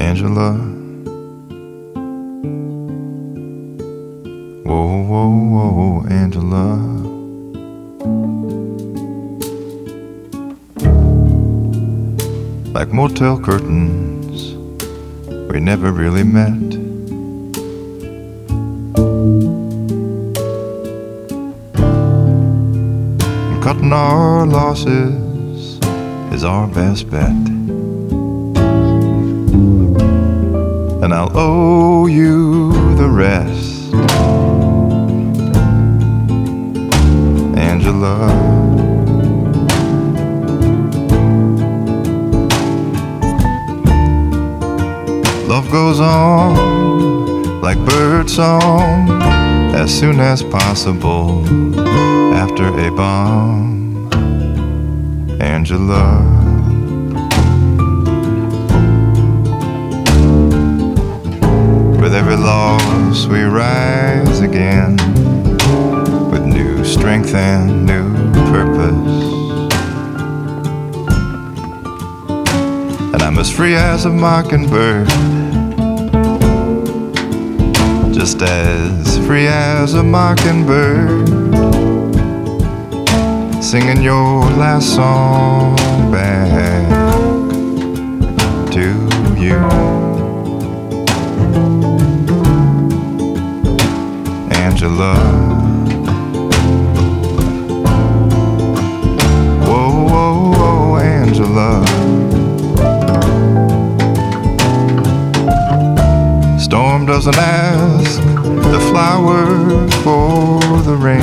Angela. 0.00 0.56
Whoa, 4.64 5.02
whoa, 5.08 5.30
whoa, 5.50 6.06
Angela. 6.08 7.19
Like 12.80 12.94
motel 12.94 13.38
curtains, 13.38 14.54
we 15.52 15.60
never 15.60 15.92
really 15.92 16.24
met. 16.24 16.48
And 23.50 23.62
cutting 23.62 23.92
our 23.92 24.46
losses 24.46 25.78
is 26.32 26.42
our 26.42 26.66
best 26.68 27.10
bet. 27.10 27.36
and 31.02 31.12
I'll 31.12 31.32
owe 31.34 32.06
you 32.06 32.72
the 32.96 33.08
rest. 33.10 33.59
Goes 45.70 46.00
on 46.00 47.60
like 47.60 47.78
bird 47.86 48.28
song 48.28 49.08
as 49.72 49.96
soon 49.96 50.18
as 50.18 50.42
possible 50.42 51.44
after 52.34 52.66
a 52.66 52.90
bomb. 52.90 54.10
Angela. 55.40 56.26
With 62.00 62.14
every 62.14 62.36
loss, 62.36 63.26
we 63.26 63.42
rise 63.42 64.40
again 64.40 64.96
with 66.32 66.44
new 66.44 66.84
strength 66.84 67.32
and 67.34 67.86
new 67.86 68.32
purpose. 68.50 69.22
And 73.14 73.22
I'm 73.22 73.38
as 73.38 73.50
free 73.50 73.76
as 73.76 74.04
a 74.04 74.10
mockingbird, 74.10 75.08
just 78.30 78.42
as 78.42 79.18
free 79.26 79.48
as 79.48 79.94
a 79.94 80.02
mockingbird, 80.04 81.26
singing 83.60 84.02
your 84.02 84.44
last 84.54 84.94
song 84.94 85.74
back 86.12 86.88
to 88.70 88.92
you. 89.36 89.58
Angela. 94.52 95.14
Whoa, 99.66 100.04
whoa, 100.06 100.50
whoa, 100.52 100.96
Angela. 100.98 101.84
Storm 106.60 107.06
doesn't 107.06 107.36
ask 107.36 108.19
the 108.70 108.80
flowers 108.90 109.94
for 110.04 110.60
the 110.82 110.96
rain. 110.96 111.20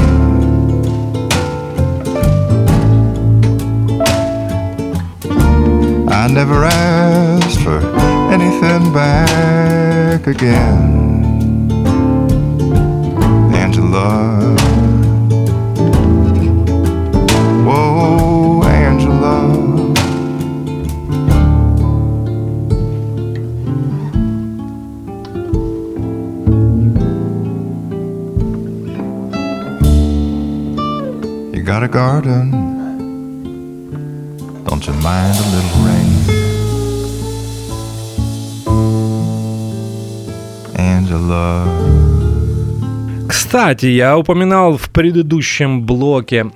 I 6.09 6.27
never 6.27 6.65
asked 6.65 7.61
for 7.61 7.79
anything 8.31 8.91
back 8.91 10.27
again. 10.27 11.71
Angela. 13.53 14.36
Got 31.67 31.83
a 31.83 31.87
garden. 31.89 32.51
Don't 34.63 34.87
you 34.87 34.93
mind 35.03 35.35
a 35.35 35.47
little 35.53 35.75
rain? 35.85 36.11
Angela. 40.77 41.67
Кстати, 43.27 43.87
я 43.87 44.17
упоминал 44.17 44.77
в 44.77 44.89
предыдущем 44.91 45.85
блоке 45.85 46.51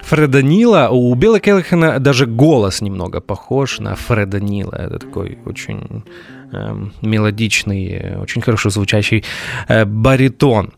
Фреда 0.00 0.42
Нила. 0.42 0.88
У 0.90 1.14
Билла 1.14 1.38
Келлихана 1.38 2.00
даже 2.00 2.26
голос 2.26 2.80
немного 2.80 3.20
похож 3.20 3.78
на 3.78 3.94
Фреда 3.94 4.40
Нила. 4.40 4.74
Это 4.74 4.98
такой 4.98 5.38
очень 5.44 6.02
эм, 6.50 6.92
мелодичный, 7.02 7.86
э, 7.86 8.18
очень 8.18 8.42
хорошо 8.42 8.70
звучащий 8.70 9.24
э, 9.68 9.84
баритон. 9.84 10.72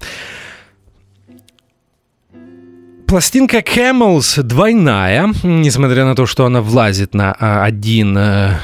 Пластинка 3.08 3.60
Camels 3.60 4.42
двойная, 4.42 5.32
несмотря 5.42 6.04
на 6.04 6.14
то, 6.14 6.26
что 6.26 6.44
она 6.44 6.60
влазит 6.60 7.14
на 7.14 7.34
а, 7.40 7.64
один 7.64 8.18
э, 8.18 8.58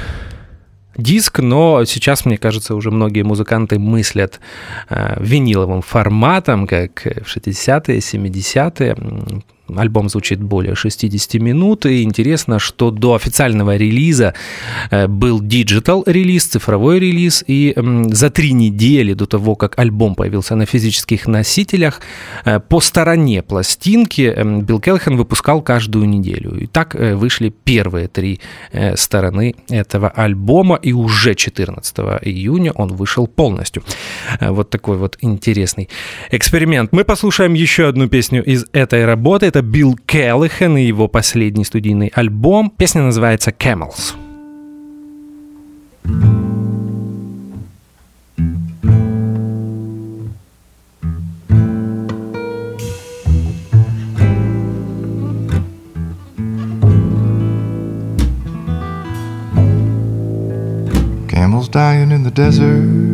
диск, 0.98 1.38
но 1.38 1.86
сейчас, 1.86 2.26
мне 2.26 2.36
кажется, 2.36 2.74
уже 2.74 2.90
многие 2.90 3.22
музыканты 3.22 3.78
мыслят 3.78 4.40
э, 4.90 5.16
виниловым 5.18 5.80
форматом, 5.80 6.66
как 6.66 7.04
в 7.04 7.34
60-е, 7.34 7.98
70-е. 7.98 8.96
Альбом 9.68 10.08
звучит 10.08 10.42
более 10.42 10.74
60 10.74 11.40
минут, 11.40 11.86
и 11.86 12.02
интересно, 12.02 12.58
что 12.58 12.90
до 12.90 13.14
официального 13.14 13.76
релиза 13.76 14.34
э, 14.90 15.06
был 15.06 15.40
digital 15.40 16.04
релиз, 16.06 16.44
цифровой 16.44 16.98
релиз, 16.98 17.42
и 17.46 17.74
за 18.08 18.30
три 18.30 18.52
недели 18.52 19.14
до 19.14 19.26
того, 19.26 19.56
как 19.56 19.78
альбом 19.78 20.14
появился 20.14 20.54
на 20.54 20.66
физических 20.66 21.26
носителях, 21.26 22.02
э, 22.44 22.60
по 22.60 22.80
стороне 22.80 23.42
пластинки 23.42 24.34
Билл 24.62 24.80
Келлихан 24.80 25.16
выпускал 25.16 25.62
каждую 25.62 26.08
неделю. 26.08 26.58
И 26.60 26.66
так 26.66 26.94
э, 26.94 27.14
вышли 27.14 27.48
первые 27.48 28.08
три 28.08 28.40
стороны 28.96 29.54
этого 29.70 30.08
альбома, 30.08 30.76
и 30.76 30.92
уже 30.92 31.34
14 31.34 31.96
июня 32.22 32.72
он 32.72 32.88
вышел 32.88 33.26
полностью. 33.26 33.82
Вот 34.40 34.70
такой 34.70 34.96
вот 34.96 35.16
интересный 35.20 35.88
эксперимент. 36.30 36.92
Мы 36.92 37.04
послушаем 37.04 37.54
еще 37.54 37.88
одну 37.88 38.08
песню 38.08 38.42
из 38.44 38.66
этой 38.72 39.04
работы. 39.06 39.50
Это 39.54 39.62
Билл 39.62 39.94
Келлихан 39.94 40.76
и 40.76 40.82
его 40.82 41.06
последний 41.06 41.64
студийный 41.64 42.10
альбом. 42.12 42.70
Песня 42.76 43.02
называется 43.02 43.52
«Camels». 43.52 44.16
Camels 61.30 61.70
dying 61.70 62.10
in 62.10 62.24
the 62.24 62.32
desert. 62.32 63.13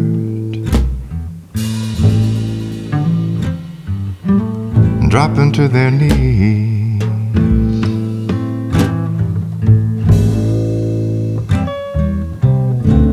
Dropping 5.11 5.51
to 5.51 5.67
their 5.67 5.91
knees. 5.91 7.03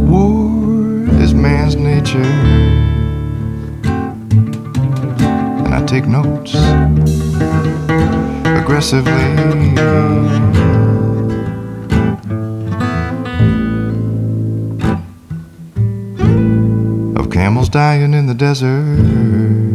War 0.07 1.09
is 1.19 1.33
man's 1.33 1.75
nature. 1.75 2.21
And 5.65 5.73
I 5.73 5.83
take 5.87 6.05
notes 6.05 6.53
aggressively. 8.45 9.13
Of 17.19 17.31
camels 17.31 17.69
dying 17.69 18.13
in 18.13 18.27
the 18.27 18.35
desert. 18.35 19.66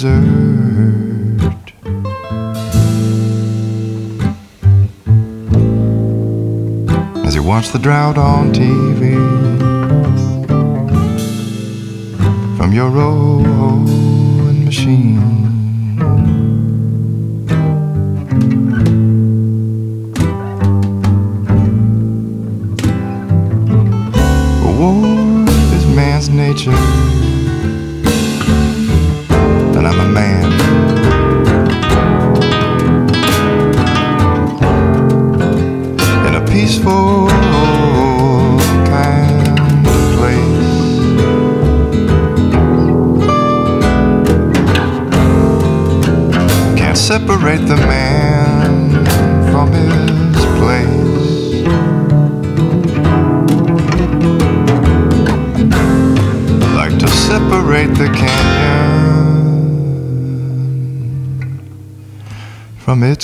Desert. 0.00 1.72
as 7.26 7.34
you 7.34 7.42
watch 7.42 7.70
the 7.70 7.78
drought 7.80 8.16
on 8.16 8.52
TV 8.52 9.16
from 12.56 12.72
your 12.72 12.90
rowing 12.90 14.64
machine. 14.64 15.37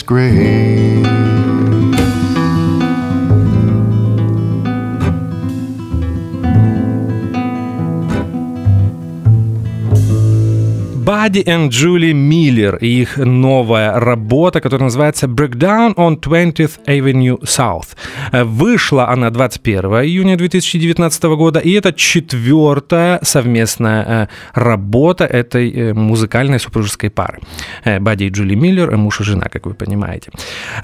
grace. 0.06 1.53
Бадди 11.34 11.50
и 11.50 11.68
Джули 11.68 12.12
Миллер 12.12 12.76
и 12.76 12.86
их 12.86 13.16
новая 13.16 13.98
работа, 13.98 14.60
которая 14.60 14.84
называется 14.84 15.26
Breakdown 15.26 15.94
on 15.96 16.20
20th 16.20 16.84
Avenue 16.86 17.40
South. 17.42 17.96
Э, 18.30 18.44
Вышла 18.44 19.08
она 19.08 19.30
21 19.30 19.84
июня 20.04 20.36
2019 20.36 21.24
года, 21.24 21.58
и 21.58 21.72
это 21.72 21.92
четвертая 21.92 23.18
совместная 23.22 24.04
э, 24.04 24.26
работа 24.54 25.24
этой 25.24 25.72
э, 25.72 25.92
музыкальной 25.92 26.60
супружеской 26.60 27.10
пары. 27.10 27.40
Бадди 28.00 28.24
и 28.24 28.28
Джули 28.28 28.54
Миллер, 28.54 28.96
муж 28.96 29.20
и 29.20 29.24
жена, 29.24 29.48
как 29.52 29.66
вы 29.66 29.74
понимаете. 29.74 30.30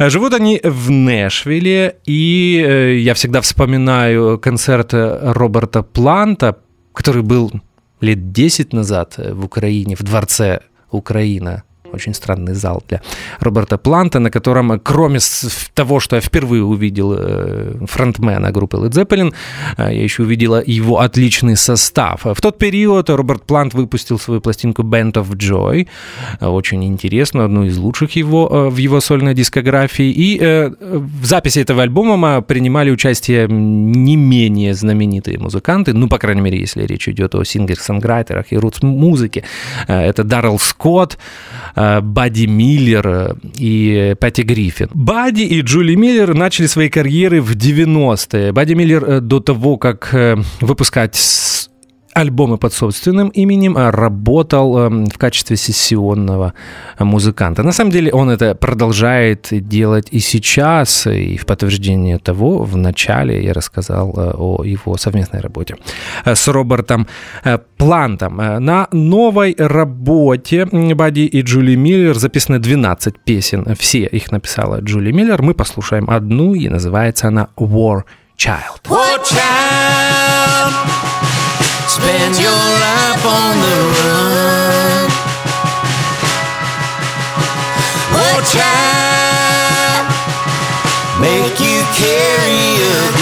Живут 0.01 0.35
они 0.35 0.61
в 0.65 0.91
Нэшвилле, 0.91 1.95
и 2.07 2.99
я 3.05 3.15
всегда 3.15 3.41
вспоминаю 3.41 4.39
концерт 4.39 4.91
Роберта 4.93 5.85
Планта, 5.85 6.57
который 6.93 7.23
был 7.23 7.53
лет 8.01 8.33
10 8.33 8.73
назад 8.73 9.15
э, 9.19 9.33
в 9.33 9.45
Украине, 9.45 9.95
в 9.97 10.03
дворце 10.03 10.61
Украина. 10.91 11.65
Очень 11.93 12.15
странный 12.15 12.55
зал 12.55 12.83
для 12.89 13.01
Роберта 13.41 13.77
Планта, 13.77 14.21
на 14.21 14.31
котором, 14.31 14.79
кроме 14.81 15.19
того, 15.75 16.01
что 16.01 16.17
я 16.17 16.23
впервые 16.23 16.63
увидел 16.63 17.15
э, 17.17 17.75
фронтмена 17.87 18.53
группы 18.53 18.77
Led 18.77 18.91
Zeppelin, 18.91 19.35
э, 19.77 19.95
я 19.95 20.03
еще 20.03 20.23
увидела 20.23 20.63
его 20.65 21.01
отличный 21.01 21.57
состав. 21.57 22.25
В 22.25 22.41
тот 22.41 22.59
период 22.59 23.11
Роберт 23.11 23.43
Плант 23.43 23.75
выпустил 23.75 24.19
свою 24.19 24.41
пластинку 24.41 24.83
Band 24.83 25.15
of 25.15 25.31
Joy, 25.37 25.89
э, 26.41 26.47
очень 26.47 26.85
интересную, 26.85 27.47
одну 27.47 27.65
из 27.65 27.77
лучших 27.77 28.17
его 28.17 28.71
в 28.71 28.77
его 28.77 29.01
сольной 29.01 29.35
дискографии. 29.35 30.11
И 30.11 30.39
в 30.81 31.25
записи 31.25 31.59
этого 31.61 31.83
альбома 31.83 32.41
принимали 32.41 32.91
участие 32.91 33.47
не 33.49 34.17
менее 34.17 34.75
знаменитые 34.75 35.39
музыканты, 35.39 35.93
ну, 35.93 36.09
по 36.09 36.19
крайней 36.19 36.41
мере, 36.41 36.59
если 36.61 36.87
речь 36.87 37.09
идет 37.09 37.35
о 37.35 37.45
сингер-сонграйтерах 37.45 38.47
и 38.51 38.57
рутс-музыке. 38.57 39.45
Это 39.87 40.25
Даррел 40.25 40.59
Скотт, 40.59 41.19
Бадди 42.03 42.47
Миллер 42.47 43.07
э, 43.07 43.35
и 43.59 44.15
Патти 44.21 44.43
Гриффин. 44.43 44.89
Бадди 44.95 45.43
и 45.43 45.61
Джули 45.61 45.95
Миллер 45.95 46.35
начали 46.35 46.67
свои 46.67 46.89
карьеры 46.89 47.41
в 47.41 47.53
90-е. 47.53 48.53
Бадди 48.53 48.75
Миллер 48.75 49.05
э, 49.05 49.21
до 49.21 49.41
того, 49.41 49.77
как 49.77 50.11
э, 50.13 50.37
выпускать 50.61 51.17
альбомы 52.21 52.59
под 52.59 52.73
собственным 52.73 53.29
именем, 53.29 53.77
а 53.77 53.91
работал 53.91 54.79
э, 54.79 54.89
в 54.89 55.19
качестве 55.19 55.57
сессионного 55.57 56.53
музыканта. 56.99 57.63
На 57.63 57.73
самом 57.73 57.91
деле 57.91 58.13
он 58.13 58.31
это 58.31 58.55
продолжает 58.55 59.49
делать 59.51 60.09
и 60.11 60.21
сейчас, 60.21 61.07
и 61.07 61.37
в 61.37 61.47
подтверждение 61.47 62.19
того 62.19 62.63
в 62.65 62.77
начале 62.77 63.43
я 63.43 63.53
рассказал 63.53 64.13
э, 64.17 64.33
о 64.37 64.65
его 64.65 64.97
совместной 64.97 65.41
работе 65.41 65.77
э, 66.25 66.35
с 66.35 66.49
Робертом 66.49 67.07
э, 67.45 67.59
Плантом. 67.77 68.37
На 68.37 68.89
новой 68.93 69.55
работе 69.59 70.69
м, 70.71 70.97
Бадди 70.97 71.21
и 71.21 71.43
Джули 71.43 71.77
Миллер 71.77 72.15
записаны 72.15 72.59
12 72.59 73.19
песен. 73.25 73.75
Все 73.79 74.05
их 74.05 74.31
написала 74.31 74.81
Джули 74.81 75.13
Миллер. 75.13 75.43
Мы 75.43 75.55
послушаем 75.55 76.11
одну, 76.11 76.55
и 76.55 76.69
называется 76.69 77.29
она 77.29 77.49
«War 77.57 78.03
Child». 78.37 78.89
Watch 78.89 79.33
out, 79.33 80.20
spend 82.01 82.35
your 82.41 82.65
life 82.87 83.25
on 83.27 83.55
the 83.65 83.77
run. 83.99 85.09
Watch 88.17 88.57
out, 88.57 90.05
make 91.21 91.61
you 91.61 91.81
carry 92.01 92.65
a 92.97 93.20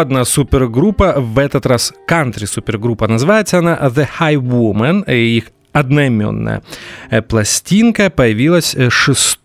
Одна 0.00 0.24
супергруппа, 0.24 1.14
в 1.18 1.38
этот 1.38 1.66
раз 1.66 1.92
кантри 2.06 2.46
супергруппа. 2.46 3.08
Называется 3.08 3.58
она 3.58 3.76
The 3.76 4.08
High 4.18 4.36
Woman. 4.36 5.10
и 5.10 5.36
Их 5.38 5.44
одноименная 5.72 6.62
э, 7.10 7.20
пластинка 7.20 8.08
появилась 8.10 8.74
э, 8.74 8.90
6 8.90 9.40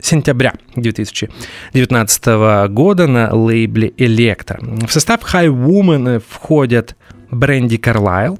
сентября 0.00 0.52
2019 0.76 2.26
года 2.68 3.06
на 3.06 3.34
лейбле 3.34 3.88
Electra. 3.96 4.86
В 4.86 4.92
состав 4.92 5.22
High 5.22 5.48
Woman 5.48 6.16
э, 6.16 6.20
входят 6.28 6.96
Бренди 7.30 7.76
Карлайл, 7.78 8.38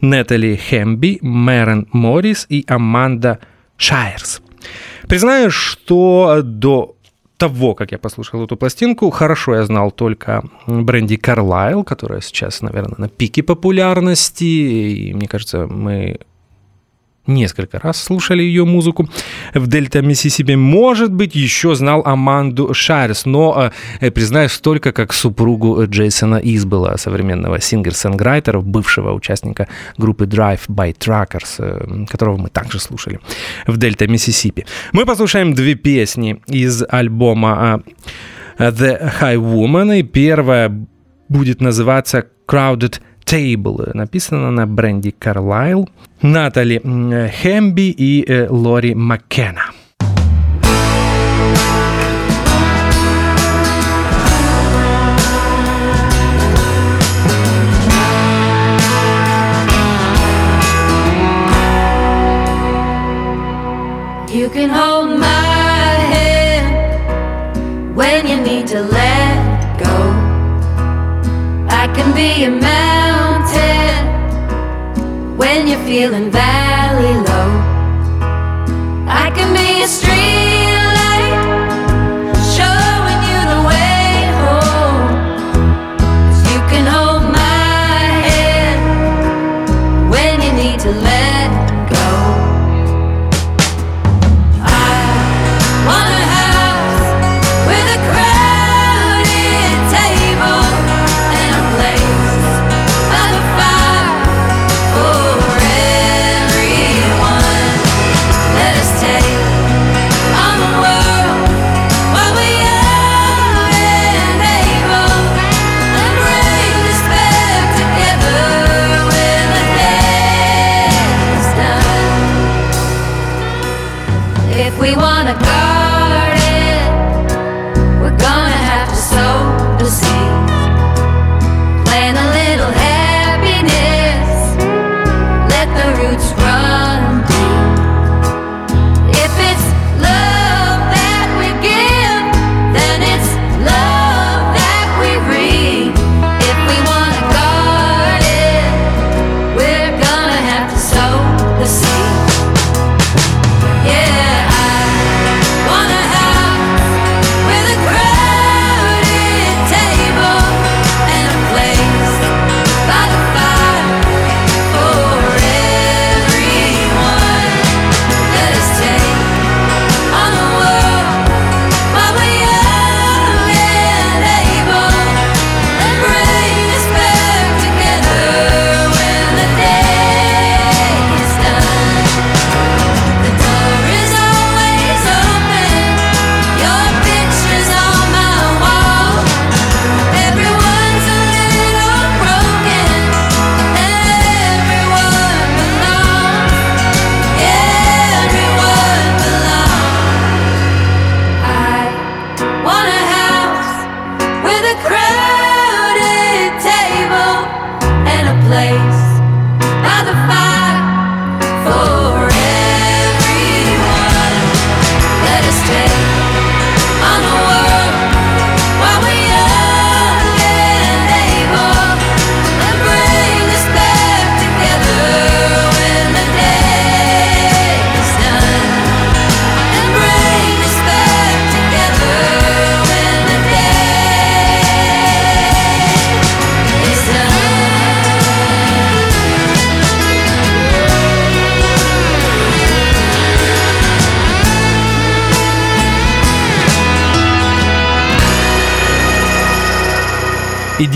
Нетали 0.00 0.56
Хэмби, 0.56 1.18
Мэрон 1.22 1.88
Моррис 1.92 2.46
и 2.48 2.64
Аманда 2.68 3.38
Шайерс. 3.76 4.42
Признаю, 5.08 5.50
что 5.50 6.40
до 6.42 6.95
того, 7.36 7.74
как 7.74 7.92
я 7.92 7.98
послушал 7.98 8.44
эту 8.44 8.56
пластинку, 8.56 9.10
хорошо 9.10 9.54
я 9.54 9.64
знал 9.64 9.90
только 9.90 10.42
Бренди 10.66 11.16
Карлайл, 11.16 11.84
которая 11.84 12.20
сейчас, 12.20 12.62
наверное, 12.62 12.96
на 12.98 13.08
пике 13.08 13.42
популярности. 13.42 14.44
И 14.44 15.14
мне 15.14 15.28
кажется, 15.28 15.66
мы 15.66 16.20
несколько 17.26 17.78
раз 17.78 18.02
слушали 18.02 18.42
ее 18.42 18.64
музыку 18.64 19.08
в 19.54 19.66
Дельта 19.66 20.02
Миссисипи. 20.02 20.56
Может 20.56 21.12
быть, 21.12 21.34
еще 21.34 21.74
знал 21.74 22.02
Аманду 22.04 22.74
Шайрс, 22.74 23.26
но, 23.26 23.70
э, 24.00 24.10
признаюсь, 24.10 24.58
только 24.58 24.92
как 24.92 25.12
супругу 25.12 25.86
Джейсона 25.86 26.36
Избела, 26.36 26.96
современного 26.96 27.60
singer-songwriter 27.60 28.49
а, 28.49 28.60
бывшего 28.60 29.12
участника 29.12 29.68
группы 29.98 30.24
Drive 30.24 30.60
by 30.68 30.96
Truckers, 30.96 31.56
э, 31.58 32.06
которого 32.06 32.36
мы 32.36 32.48
также 32.48 32.78
слушали 32.78 33.20
в 33.66 33.76
Дельта 33.76 34.06
Миссисипи. 34.06 34.66
Мы 34.92 35.04
послушаем 35.04 35.54
две 35.54 35.74
песни 35.74 36.40
из 36.46 36.82
альбома 36.88 37.82
э, 38.58 38.70
The 38.70 39.12
High 39.20 39.36
Woman, 39.36 39.98
и 39.98 40.02
первая 40.02 40.86
будет 41.28 41.60
называться 41.60 42.26
Crowded 42.46 43.00
Table. 43.25 43.91
Написано 43.93 44.51
на 44.51 44.67
бренде 44.67 45.11
Карлайл, 45.11 45.87
Натали 46.21 46.81
м, 46.83 47.11
Хэмби 47.41 47.89
и 47.97 48.25
э, 48.27 48.47
Лори 48.49 48.93
Маккена. 48.95 49.63
You 64.37 64.49
can 64.49 64.69
hold 64.69 65.19
my 65.19 65.93
hand 66.13 67.95
when 67.95 68.25
you 68.27 68.37
need 68.39 68.65
to 68.67 68.81
let 68.81 69.77
go. 69.77 69.95
I 71.69 71.87
can 71.95 72.13
be 72.15 72.45
a 72.45 72.49
mountain 72.49 72.84
feeling 75.86 76.32
valley 76.32 77.14
low. 77.22 77.35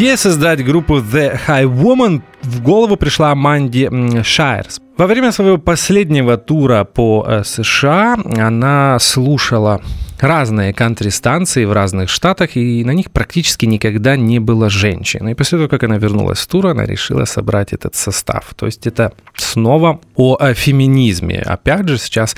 Идея 0.00 0.16
создать 0.16 0.64
группу 0.64 0.96
The 0.96 1.38
High 1.46 1.66
Woman 1.66 2.22
в 2.40 2.62
голову 2.62 2.96
пришла 2.96 3.34
Манди 3.34 3.90
Шайерс. 4.22 4.80
Во 4.96 5.06
время 5.06 5.30
своего 5.30 5.58
последнего 5.58 6.38
тура 6.38 6.84
по 6.84 7.22
э, 7.28 7.44
США 7.44 8.16
она 8.38 8.98
слушала 8.98 9.82
разные 10.18 10.72
кантри-станции 10.72 11.66
в 11.66 11.72
разных 11.74 12.08
штатах, 12.08 12.56
и 12.56 12.82
на 12.82 12.92
них 12.92 13.10
практически 13.10 13.66
никогда 13.66 14.16
не 14.16 14.38
было 14.38 14.70
женщин. 14.70 15.28
И 15.28 15.34
после 15.34 15.58
того, 15.58 15.68
как 15.68 15.82
она 15.82 15.98
вернулась 15.98 16.38
с 16.38 16.46
тура, 16.46 16.70
она 16.70 16.86
решила 16.86 17.26
собрать 17.26 17.74
этот 17.74 17.94
состав. 17.94 18.54
То 18.56 18.64
есть 18.64 18.86
это 18.86 19.12
снова 19.34 20.00
о 20.16 20.38
э, 20.40 20.54
феминизме. 20.54 21.42
Опять 21.42 21.88
же, 21.88 21.98
сейчас 21.98 22.36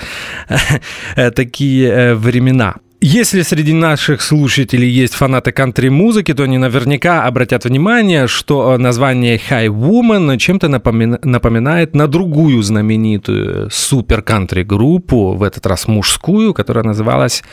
э, 1.15 1.31
такие 1.31 2.13
времена. 2.13 2.75
Если 3.05 3.41
среди 3.41 3.73
наших 3.73 4.21
слушателей 4.21 4.87
есть 4.87 5.13
фанаты 5.13 5.51
кантри-музыки, 5.51 6.33
то 6.33 6.43
они 6.43 6.57
наверняка 6.57 7.25
обратят 7.25 7.65
внимание, 7.65 8.27
что 8.27 8.77
название 8.77 9.37
High 9.37 9.67
Woman 9.67 10.37
чем-то 10.37 10.69
напомина- 10.69 11.19
напоминает 11.21 11.95
на 11.95 12.07
другую 12.07 12.63
знаменитую 12.63 13.69
супер-кантри-группу, 13.69 15.33
в 15.33 15.43
этот 15.43 15.65
раз 15.65 15.89
мужскую, 15.89 16.53
которая 16.53 16.85
называлась 16.85 17.43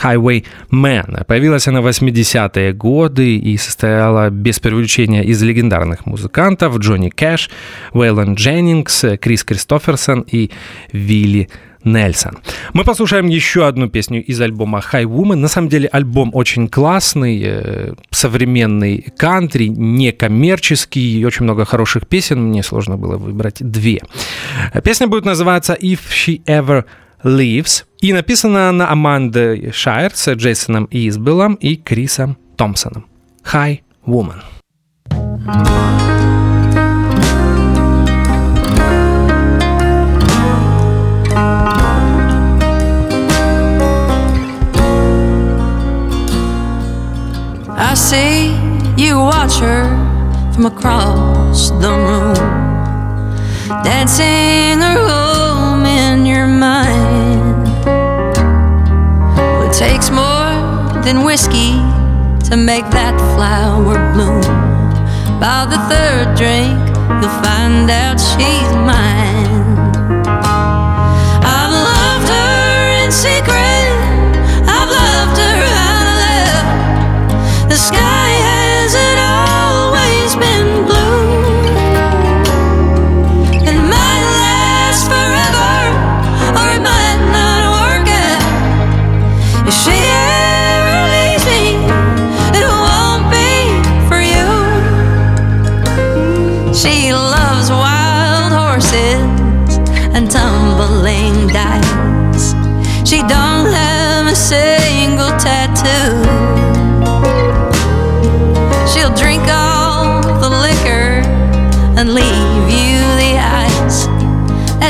Highway 0.00 0.44
Man. 0.70 1.24
Появилась 1.24 1.66
она 1.66 1.80
в 1.80 1.88
80-е 1.88 2.72
годы 2.72 3.34
и 3.34 3.56
состояла 3.56 4.30
без 4.30 4.60
привлечения 4.60 5.24
из 5.24 5.42
легендарных 5.42 6.06
музыкантов 6.06 6.78
Джонни 6.78 7.08
Кэш, 7.08 7.50
Уэйлон 7.94 8.34
Дженнингс, 8.34 9.18
Крис 9.20 9.42
Кристоферсон 9.42 10.20
и 10.20 10.52
Вилли 10.92 11.48
Нельсон. 11.84 12.38
Мы 12.72 12.84
послушаем 12.84 13.28
еще 13.28 13.66
одну 13.66 13.88
песню 13.88 14.24
из 14.24 14.40
альбома 14.40 14.80
High 14.80 15.04
Woman. 15.04 15.36
На 15.36 15.48
самом 15.48 15.68
деле 15.68 15.88
альбом 15.88 16.30
очень 16.34 16.68
классный, 16.68 17.42
э, 17.42 17.94
современный 18.10 19.06
кантри, 19.16 19.68
некоммерческий, 19.68 21.20
и 21.20 21.24
очень 21.24 21.44
много 21.44 21.64
хороших 21.64 22.06
песен. 22.06 22.48
Мне 22.48 22.62
сложно 22.62 22.96
было 22.96 23.16
выбрать 23.16 23.56
две. 23.60 24.00
Песня 24.84 25.06
будет 25.06 25.24
называться 25.24 25.74
If 25.74 26.00
She 26.10 26.42
Ever 26.44 26.84
Leaves. 27.24 27.84
И 28.00 28.12
написана 28.12 28.70
она 28.70 28.90
Амандой 28.90 29.72
Шайер 29.72 30.12
с 30.14 30.32
Джейсоном 30.32 30.88
Избелом 30.90 31.54
и 31.54 31.76
Крисом 31.76 32.36
Томпсоном. 32.56 33.06
High 33.44 33.80
Woman. 34.06 34.40
I 47.82 47.94
see 47.94 48.50
you 49.02 49.16
watch 49.18 49.58
her 49.58 49.88
from 50.52 50.66
across 50.66 51.70
the 51.70 51.90
room, 51.90 52.34
dancing 53.82 54.78
her 54.84 54.98
home 55.08 55.86
in 55.86 56.26
your 56.26 56.46
mind. 56.46 57.66
It 59.64 59.72
takes 59.72 60.10
more 60.10 60.52
than 61.02 61.24
whiskey 61.24 61.72
to 62.50 62.56
make 62.56 62.84
that 62.90 63.16
flower 63.34 64.12
bloom. 64.12 64.42
By 65.40 65.64
the 65.64 65.80
third 65.88 66.36
drink, 66.36 66.78
you'll 67.18 67.42
find 67.42 67.90
out 67.90 68.20
she's 68.20 68.72
mine. 68.90 69.64
I've 71.56 71.72
loved 71.88 72.28
her 72.28 73.04
in 73.04 73.10
secret. 73.10 73.59
Sky 77.80 78.30
hasn't 78.50 79.20
always 79.40 80.36
been 80.36 80.84
blue. 80.84 81.24
It 83.68 83.78
might 83.94 84.24
last 84.44 85.08
forever, 85.08 85.72
or 86.58 86.66
it 86.76 86.82
might 86.90 87.20
not 87.36 87.62
work 87.80 88.08
out. 88.08 88.44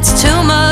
That's 0.01 0.23
too 0.23 0.43
much 0.45 0.70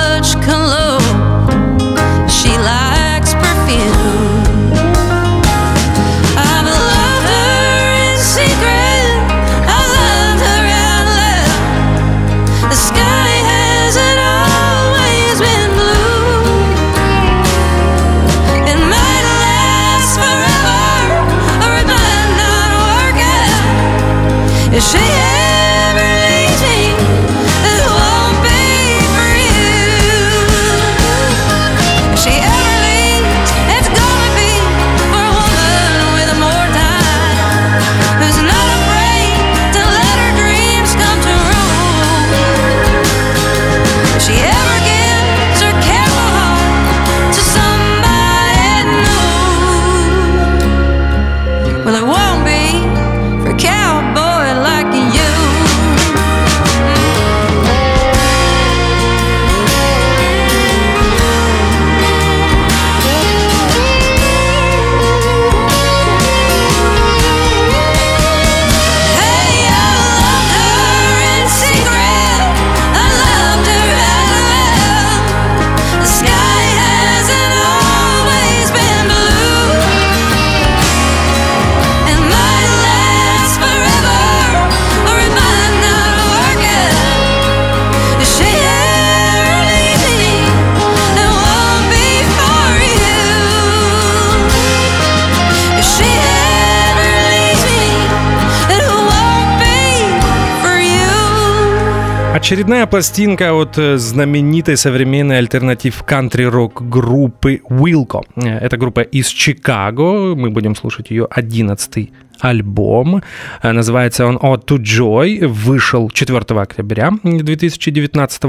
Очередная 102.49 102.87
пластинка 102.87 103.53
от 103.53 103.77
э, 103.77 103.99
знаменитой 103.99 104.79
современной 104.79 105.37
альтернатив 105.37 106.03
кантри-рок 106.03 106.89
группы 106.89 107.61
Wilco. 107.69 108.23
Э, 108.37 108.61
Это 108.61 108.79
группа 108.79 109.01
из 109.01 109.27
Чикаго. 109.27 110.35
Мы 110.35 110.49
будем 110.49 110.75
слушать 110.75 111.11
ее 111.11 111.27
11 111.31 112.11
альбом. 112.41 113.23
Э, 113.63 113.73
Называется 113.73 114.25
он 114.25 114.39
«Odd 114.39 114.65
to 114.65 114.79
Joy». 114.79 115.47
Вышел 115.47 116.09
4 116.09 116.39
октября 116.63 117.13
2019 117.23 118.43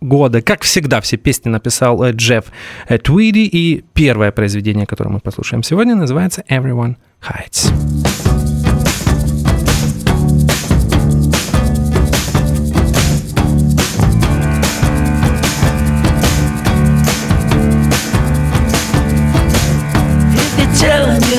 года. 0.00 0.42
Как 0.42 0.62
всегда, 0.62 1.00
все 1.00 1.16
песни 1.16 1.50
написал 1.50 2.08
Джефф 2.08 2.44
Твиди. 3.02 3.46
И 3.46 3.82
первое 3.94 4.30
произведение, 4.30 4.86
которое 4.86 5.10
мы 5.10 5.18
послушаем 5.18 5.64
сегодня, 5.64 5.96
называется 5.96 6.44
«Everyone 6.48 6.94
Hides». 7.20 8.59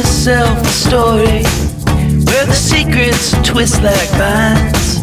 Yourself 0.02 0.60
a 0.62 0.66
story, 0.66 1.43
where 2.26 2.45
the 2.47 2.54
secrets 2.54 3.34
twist 3.47 3.84
like 3.84 4.10
vines. 4.18 4.97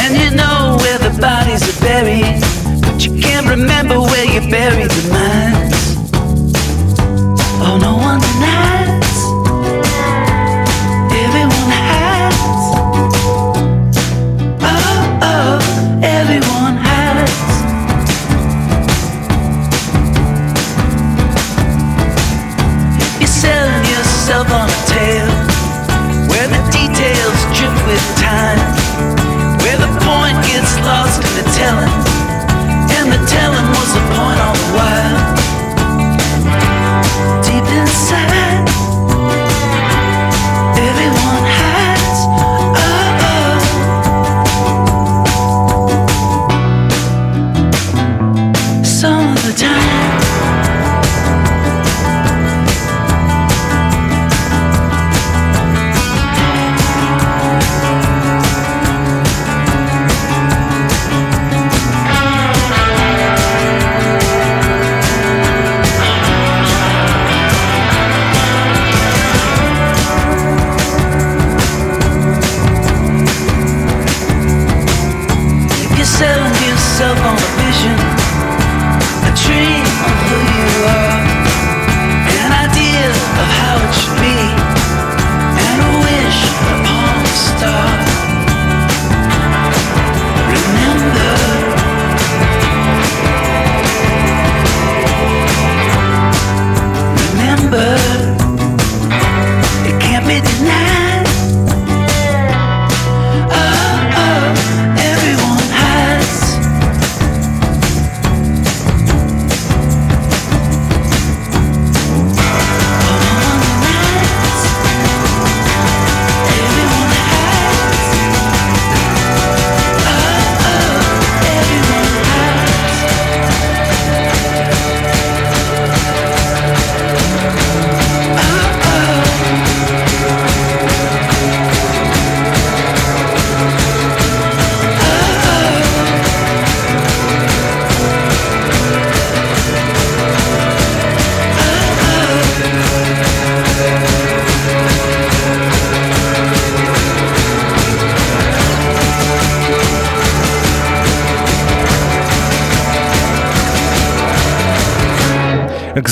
And 0.00 0.16
you 0.16 0.30
know 0.34 0.78
where 0.80 0.98
the 0.98 1.14
bodies 1.20 1.62
are 1.68 1.80
buried, 1.82 2.40
but 2.80 3.04
you 3.04 3.20
can't 3.20 3.46
remember 3.46 4.00
where 4.00 4.24
you 4.24 4.40
buried 4.50 4.90
the 4.90 5.10
minds. 5.12 5.59
Lost 30.84 31.22
in 31.22 31.32
the 31.36 31.46
telling, 31.56 31.92
and 32.96 33.12
the 33.12 33.20
telling 33.26 33.66
was 33.76 33.90
the 33.94 34.02
point 34.14 34.38
all 34.40 34.54
the 34.54 34.68
while. 34.76 35.16
Deep 37.42 37.66
inside, 37.78 38.29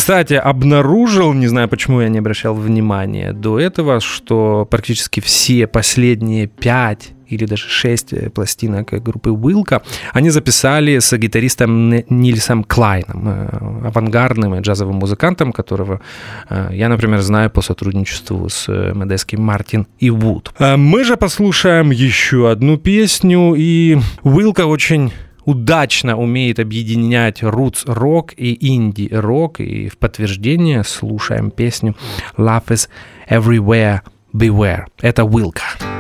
Кстати, 0.09 0.33
обнаружил, 0.33 1.35
не 1.35 1.49
знаю, 1.49 1.69
почему 1.69 2.01
я 2.01 2.09
не 2.09 2.21
обращал 2.21 2.55
внимания 2.55 3.35
до 3.35 3.61
этого, 3.61 4.01
что 4.01 4.67
практически 4.71 5.21
все 5.21 5.67
последние 5.67 6.47
пять 6.47 7.11
или 7.27 7.45
даже 7.45 7.69
шесть 7.69 8.15
э, 8.15 8.31
пластинок 8.31 8.89
группы 9.03 9.31
Уилка, 9.31 9.83
они 10.15 10.31
записали 10.31 10.99
с 10.99 11.15
гитаристом 11.15 11.91
Нильсом 12.09 12.65
Клайном, 12.65 13.29
э, 13.29 13.89
авангардным 13.89 14.59
джазовым 14.61 14.97
музыкантом, 14.97 15.53
которого 15.53 16.01
э, 16.49 16.71
я, 16.73 16.89
например, 16.89 17.21
знаю 17.21 17.51
по 17.51 17.61
сотрудничеству 17.61 18.49
с 18.49 18.67
медесским 18.95 19.43
Мартин 19.43 19.87
и 19.99 20.09
Вуд. 20.09 20.55
Э, 20.59 20.79
Мы 20.79 21.05
же 21.05 21.19
послушаем 21.19 21.91
еще 21.91 22.51
одну 22.51 22.79
песню, 22.79 23.55
и 23.59 23.99
Уилка 24.23 24.65
очень 24.65 25.13
удачно 25.49 26.19
умеет 26.19 26.59
объединять 26.61 27.43
рутс-рок 27.43 28.35
и 28.37 28.69
инди-рок, 28.69 29.61
и 29.61 29.89
в 29.89 29.97
подтверждение 29.97 30.85
слушаем 30.85 31.51
песню 31.51 31.97
«Love 32.37 32.67
is 32.67 32.89
everywhere, 33.31 34.01
beware». 34.35 34.85
Это 35.01 35.25
Уилка. 35.25 35.63
So 35.81 35.98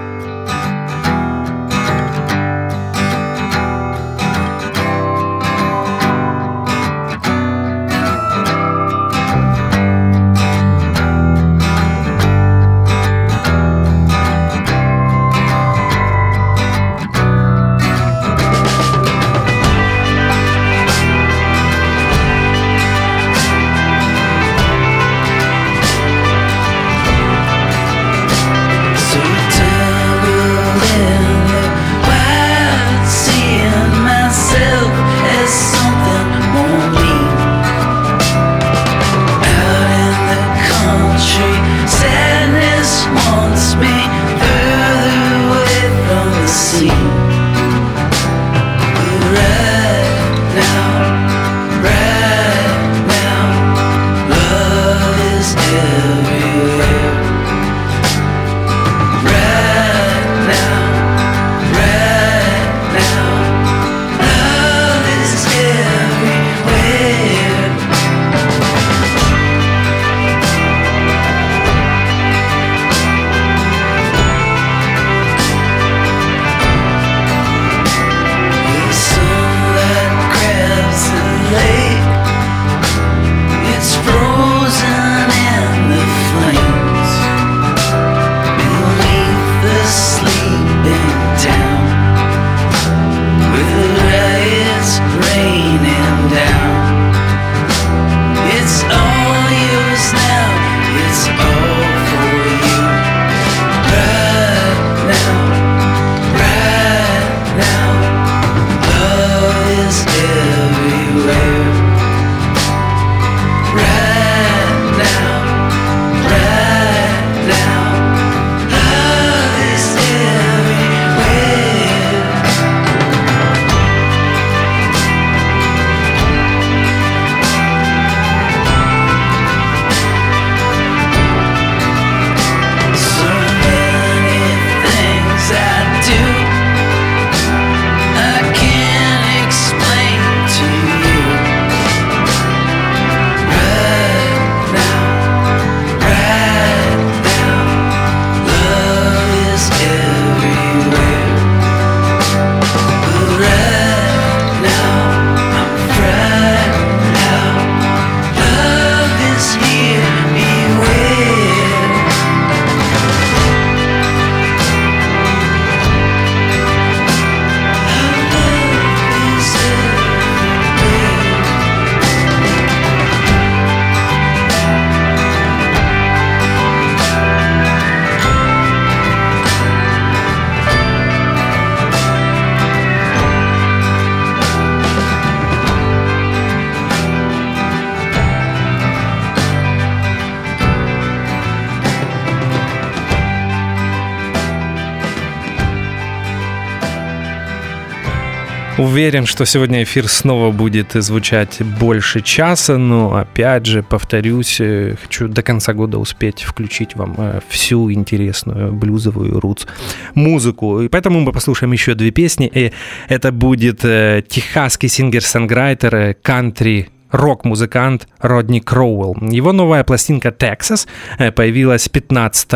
Уверен, 198.78 199.26
что 199.26 199.44
сегодня 199.44 199.82
эфир 199.82 200.06
снова 200.06 200.52
будет 200.52 200.92
звучать 200.92 201.60
больше 201.80 202.20
часа, 202.20 202.78
но 202.78 203.12
опять 203.16 203.66
же, 203.66 203.82
повторюсь, 203.82 204.60
э, 204.60 204.94
хочу 205.02 205.26
до 205.26 205.42
конца 205.42 205.72
года 205.74 205.98
успеть 205.98 206.42
включить 206.42 206.94
вам 206.94 207.16
э, 207.18 207.40
всю 207.48 207.90
интересную 207.90 208.72
блюзовую 208.72 209.40
roots 209.40 209.66
музыку. 210.14 210.80
И 210.80 210.88
поэтому 210.88 211.18
мы 211.18 211.32
послушаем 211.32 211.72
еще 211.72 211.94
две 211.94 212.12
песни. 212.12 212.48
И 212.54 212.72
это 213.08 213.32
будет 213.32 213.84
э, 213.84 214.22
техасский 214.28 214.88
singer-songwriter, 214.88 216.14
кантри 216.22 216.88
рок-музыкант 217.10 218.06
Родни 218.20 218.60
Кроуэлл. 218.60 219.16
Его 219.22 219.52
новая 219.52 219.82
пластинка 219.82 220.28
«Texas» 220.28 220.86
появилась 221.32 221.88
15 221.88 222.52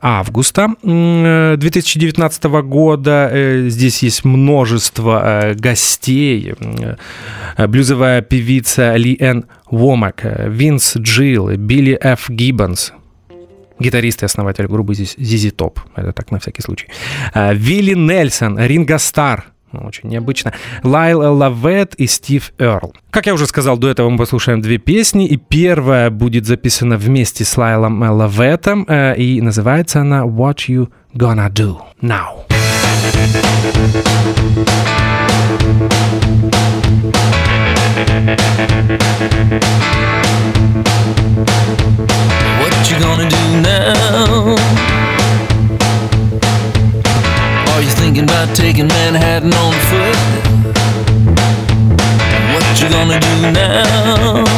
августа 0.00 0.68
м, 0.82 1.24
э, 1.24 1.56
2019 1.56 2.44
года. 2.62 3.28
Э, 3.32 3.68
Здесь 3.68 4.02
есть 4.02 4.24
множество 4.24 5.22
э, 5.24 5.54
гостей. 5.54 6.54
Блюзовая 7.58 8.22
певица 8.22 8.96
Ли 8.96 9.16
Энн 9.20 9.44
Вомак, 9.70 10.22
Винс 10.48 10.96
Джилл, 10.96 11.56
Билли 11.56 11.98
Ф. 12.02 12.28
Гиббонс, 12.28 12.92
гитарист 13.78 14.22
и 14.22 14.26
основатель 14.26 14.66
группы 14.66 14.92
ZZ 14.92 15.54
Top, 15.56 15.78
это 15.96 16.12
так 16.12 16.30
на 16.30 16.38
всякий 16.38 16.62
случай. 16.62 16.88
Вилли 17.34 17.94
Нельсон, 17.94 18.58
Ринго 18.58 18.98
Стар, 18.98 19.46
очень 19.72 20.08
необычно, 20.08 20.52
Лайл 20.82 21.20
Лавет 21.34 21.94
и 21.96 22.06
Стив 22.06 22.52
Эрл. 22.58 22.94
Как 23.10 23.26
я 23.26 23.34
уже 23.34 23.46
сказал, 23.46 23.76
до 23.78 23.88
этого 23.88 24.08
мы 24.08 24.18
послушаем 24.18 24.60
две 24.60 24.78
песни, 24.78 25.26
и 25.26 25.36
первая 25.36 26.10
будет 26.10 26.46
записана 26.46 26.96
вместе 26.96 27.44
с 27.44 27.56
Лайлом 27.56 28.02
Лаветом, 28.02 28.84
э, 28.88 29.16
и 29.16 29.40
называется 29.40 30.00
она 30.00 30.22
«What 30.22 30.68
You 30.68 30.88
Gonna 31.14 31.50
Do 31.50 31.78
Now». 32.00 32.46
What 42.60 42.90
you 42.90 42.98
gonna 42.98 43.28
do 43.28 43.60
now? 43.62 45.05
Are 47.76 47.82
you 47.82 47.90
thinking 47.90 48.24
about 48.24 48.56
taking 48.56 48.88
Manhattan 48.88 49.52
on 49.52 49.72
foot? 49.92 50.16
What 52.56 52.64
you 52.80 52.88
gonna 52.88 53.20
do 53.20 53.52
now? 53.52 54.48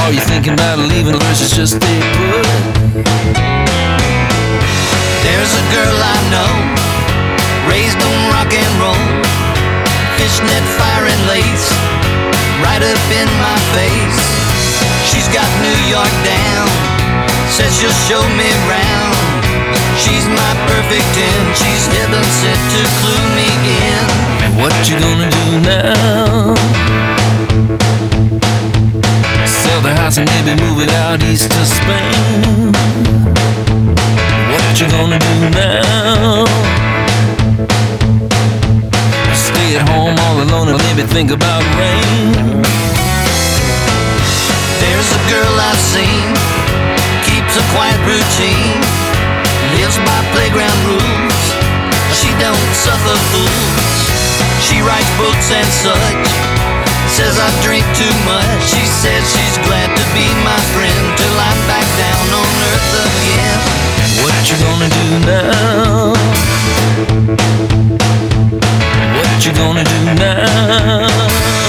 Are 0.00 0.12
you 0.16 0.20
thinking 0.24 0.54
about 0.54 0.78
leaving 0.78 1.20
versus 1.20 1.52
just 1.52 1.76
stay 1.76 2.00
put? 2.16 2.48
There's 5.20 5.52
a 5.52 5.64
girl 5.76 5.96
I 6.00 6.18
know, 6.32 6.52
raised 7.68 8.00
on 8.00 8.16
rock 8.32 8.48
and 8.56 8.72
roll, 8.80 9.04
fishnet 10.16 10.64
fire 10.80 11.04
and 11.12 11.22
lace, 11.28 11.68
right 12.64 12.80
up 12.80 13.04
in 13.20 13.28
my 13.44 13.58
face. 13.76 14.20
She's 15.12 15.28
got 15.28 15.44
New 15.60 15.78
York 15.92 16.14
down, 16.24 16.68
says 17.52 17.76
she'll 17.76 18.00
show 18.08 18.24
me 18.32 18.48
round. 18.64 19.15
She's 20.06 20.26
my 20.28 20.52
perfect 20.70 21.02
ten, 21.18 21.42
she's 21.58 21.84
heaven 21.90 22.22
sent 22.22 22.62
to 22.72 22.80
clue 23.02 23.26
me 23.34 23.50
in. 23.90 24.04
What 24.54 24.72
you 24.88 24.96
gonna 25.00 25.28
do 25.28 25.46
now? 25.66 26.54
Sell 29.44 29.80
the 29.82 29.92
house 29.98 30.16
and 30.18 30.30
maybe 30.30 30.54
move 30.62 30.80
it 30.80 30.90
out 30.90 31.22
east 31.24 31.50
to 31.50 31.62
Spain. 31.66 32.72
What 34.52 34.80
you 34.80 34.86
gonna 34.94 35.18
do 35.18 35.50
now? 35.50 36.46
Stay 39.34 39.76
at 39.76 39.88
home 39.88 40.16
all 40.24 40.40
alone 40.46 40.68
and 40.68 40.78
maybe 40.86 41.02
think 41.02 41.32
about 41.32 41.62
rain. 41.82 42.62
There's 44.78 45.10
a 45.18 45.22
girl 45.28 45.54
I've 45.68 45.82
seen, 45.94 46.30
keeps 47.26 47.56
a 47.58 47.64
quiet 47.74 47.98
routine, 48.06 48.80
lives 49.74 49.98
by 49.98 50.18
playground 50.30 50.80
rules. 50.86 51.42
She 52.14 52.30
don't 52.38 52.70
suffer 52.74 53.16
fools. 53.32 53.94
She 54.62 54.80
writes 54.82 55.10
books 55.18 55.50
and 55.50 55.68
such. 55.68 56.26
Says 57.10 57.38
I 57.38 57.48
drink 57.64 57.86
too 57.96 58.14
much. 58.26 58.60
She 58.68 58.84
says 59.02 59.22
she's 59.32 59.56
glad 59.66 59.88
to 59.88 60.04
be 60.14 60.26
my 60.44 60.60
friend 60.74 61.02
till 61.16 61.36
I'm 61.38 61.60
back 61.66 61.86
down 61.96 62.26
on 62.40 62.50
earth 62.70 62.92
again. 63.08 63.60
What 64.22 64.36
you 64.48 64.56
gonna 64.62 64.90
do 64.90 65.06
now? 65.24 66.12
What 69.16 69.30
you 69.44 69.52
gonna 69.52 69.84
do 69.84 70.00
now? 70.14 71.65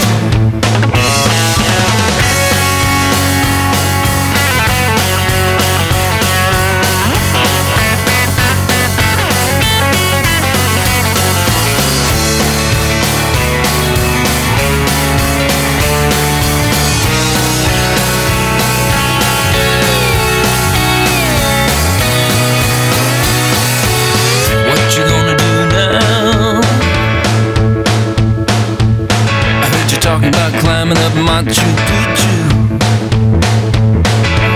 Machu 31.27 31.67
Picchu. 31.87 32.35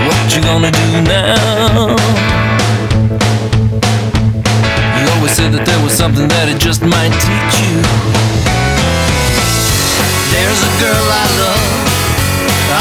What 0.06 0.34
you 0.34 0.40
gonna 0.42 0.70
do 0.70 0.88
now? 1.02 1.96
You 4.96 5.04
always 5.14 5.32
said 5.32 5.52
that 5.52 5.64
there 5.66 5.82
was 5.84 5.92
something 5.92 6.26
that 6.28 6.48
it 6.48 6.58
just 6.58 6.82
might 6.82 7.14
teach 7.20 7.54
you. 7.62 7.76
There's 10.32 10.62
a 10.64 10.72
girl 10.82 11.06
I 11.22 11.26
love, 11.44 11.70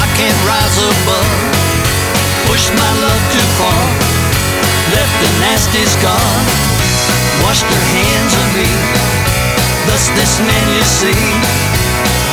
I 0.01 0.05
can't 0.17 0.39
rise 0.47 0.77
above. 0.79 1.31
Pushed 2.47 2.73
my 2.73 2.91
love 3.05 3.23
too 3.35 3.47
far, 3.59 3.83
left 4.95 5.17
a 5.27 5.31
nasty 5.43 5.85
scar 5.85 6.71
washed 7.43 7.65
her 7.65 7.85
hands 7.97 8.33
of 8.37 8.47
me. 8.55 8.69
Thus 9.87 10.09
this 10.17 10.39
man 10.39 10.65
you 10.77 10.83
see, 10.85 11.21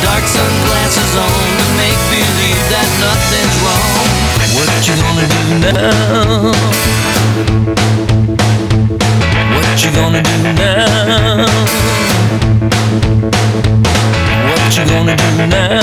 dark 0.01 0.23
sunglasses 0.23 1.15
on 1.15 1.31
to 1.59 1.65
make 1.75 1.99
believe 2.09 2.63
that 2.71 2.87
nothing's 3.03 3.55
wrong. 3.63 4.07
What 4.55 4.87
you 4.87 4.95
gonna 4.95 5.25
do 5.27 5.41
now? 5.59 6.53
What 9.55 9.77
you 9.83 9.91
gonna 9.91 10.21
do 10.23 10.35
now? 10.55 11.47
What 14.49 14.77
you 14.77 14.83
gonna 14.85 15.15
do 15.15 15.29
now? 15.47 15.81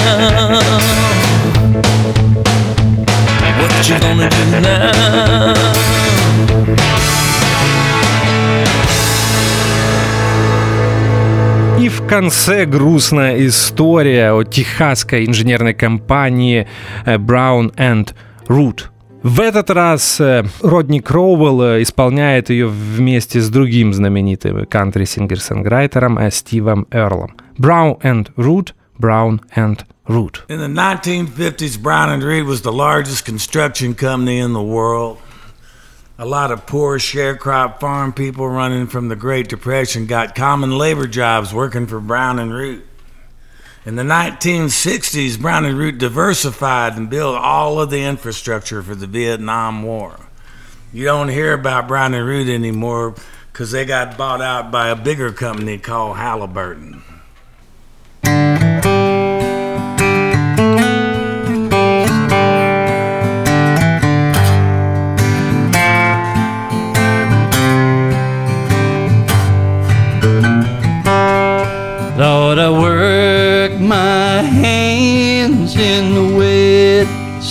What 3.60 3.88
you 3.88 3.96
gonna 3.98 4.28
do 4.30 4.42
now? 4.60 5.95
Конце 12.06 12.66
грустная 12.66 13.46
история 13.46 14.32
о 14.32 14.44
техасской 14.44 15.26
инженерной 15.26 15.74
компании 15.74 16.68
э, 17.04 17.16
Brown 17.16 17.74
and 17.76 18.14
Root. 18.46 18.84
В 19.22 19.40
этот 19.40 19.70
раз 19.70 20.20
э, 20.20 20.44
Родни 20.62 21.00
Кроуэлл 21.00 21.62
э, 21.62 21.82
исполняет 21.82 22.50
ее 22.50 22.68
вместе 22.68 23.40
с 23.40 23.48
другим 23.50 23.92
знаменитым 23.92 24.66
кантри-сингер-санграйтером 24.66 26.30
Стивом 26.30 26.86
Эрлом. 26.90 27.36
Brown 27.58 28.00
and 28.02 28.32
Root, 28.36 28.72
Brown 28.98 29.40
and 29.56 29.80
Root. 30.06 30.44
In 30.48 30.60
the 30.60 30.68
1950s, 30.68 31.76
Brown 31.76 32.10
and 32.10 32.22
Reed 32.22 32.44
was 32.44 32.62
the 32.62 32.72
largest 32.72 33.24
construction 33.24 33.94
company 33.94 34.38
in 34.38 34.52
the 34.52 34.62
world. 34.62 35.18
A 36.18 36.24
lot 36.24 36.50
of 36.50 36.64
poor 36.64 36.98
sharecrop 36.98 37.78
farm 37.78 38.14
people 38.14 38.48
running 38.48 38.86
from 38.86 39.08
the 39.08 39.16
Great 39.16 39.48
Depression 39.48 40.06
got 40.06 40.34
common 40.34 40.78
labor 40.78 41.06
jobs 41.06 41.52
working 41.52 41.86
for 41.86 42.00
Brown 42.00 42.38
and 42.38 42.54
Root. 42.54 42.86
In 43.84 43.96
the 43.96 44.02
1960s, 44.02 45.38
Brown 45.38 45.66
and 45.66 45.76
Root 45.76 45.98
diversified 45.98 46.96
and 46.96 47.10
built 47.10 47.36
all 47.36 47.78
of 47.82 47.90
the 47.90 48.02
infrastructure 48.02 48.82
for 48.82 48.94
the 48.94 49.06
Vietnam 49.06 49.82
War. 49.82 50.18
You 50.90 51.04
don't 51.04 51.28
hear 51.28 51.52
about 51.52 51.86
Brown 51.86 52.14
and 52.14 52.26
Root 52.26 52.48
anymore 52.48 53.14
because 53.52 53.72
they 53.72 53.84
got 53.84 54.16
bought 54.16 54.40
out 54.40 54.70
by 54.70 54.88
a 54.88 54.96
bigger 54.96 55.32
company 55.32 55.76
called 55.76 56.16
Halliburton. 56.16 57.02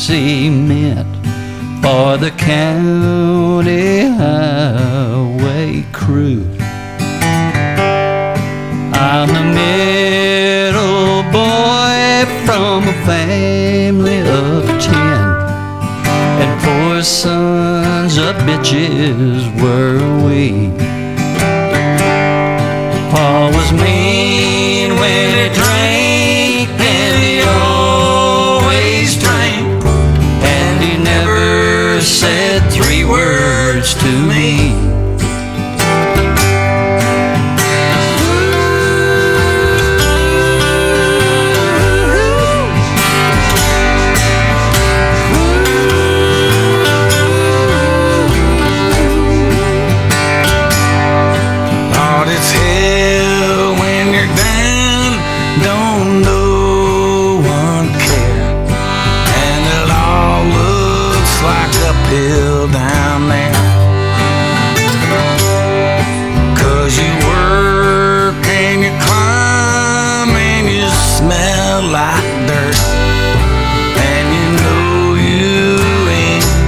Cement 0.05 1.15
for 1.81 2.15
the 2.17 2.29
county 2.37 4.01
highway 4.01 5.83
crew. 5.91 6.45
I'm 8.93 9.29
the 9.29 9.45
middle 9.61 11.23
boy 11.33 12.23
from 12.45 12.87
a 12.87 12.97
family 13.07 14.19
of 14.19 14.63
ten, 14.79 15.25
and 16.39 16.51
four 16.61 17.01
sons 17.01 18.19
of 18.19 18.35
bitches 18.45 19.41
were 19.59 20.14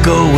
go 0.07 0.36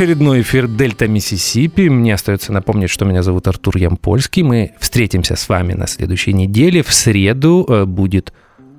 очередной 0.00 0.40
эфир 0.40 0.66
Дельта 0.66 1.06
Миссисипи. 1.08 1.90
Мне 1.90 2.14
остается 2.14 2.54
напомнить, 2.54 2.88
что 2.88 3.04
меня 3.04 3.22
зовут 3.22 3.46
Артур 3.48 3.76
Ямпольский. 3.76 4.42
Мы 4.42 4.72
встретимся 4.78 5.36
с 5.36 5.46
вами 5.46 5.74
на 5.74 5.86
следующей 5.86 6.32
неделе. 6.32 6.82
В 6.82 6.90
среду 6.90 7.66
э, 7.68 7.84
будет 7.84 8.32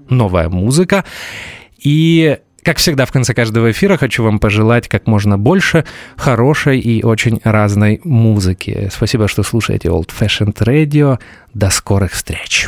новая 0.09 0.49
музыка. 0.49 1.05
И 1.77 2.39
как 2.63 2.77
всегда, 2.77 3.05
в 3.05 3.11
конце 3.11 3.35
каждого 3.35 3.69
эфира 3.69 3.97
хочу 3.97 4.23
вам 4.23 4.39
пожелать 4.39 4.87
как 4.87 5.05
можно 5.05 5.37
больше 5.37 5.85
хорошей 6.17 6.79
и 6.79 7.03
очень 7.03 7.39
разной 7.43 8.01
музыки. 8.03 8.89
Спасибо, 8.91 9.27
что 9.27 9.43
слушаете 9.43 9.89
Old 9.89 10.09
Fashioned 10.19 10.57
Radio. 10.57 11.19
До 11.53 11.69
скорых 11.69 12.13
встреч. 12.13 12.67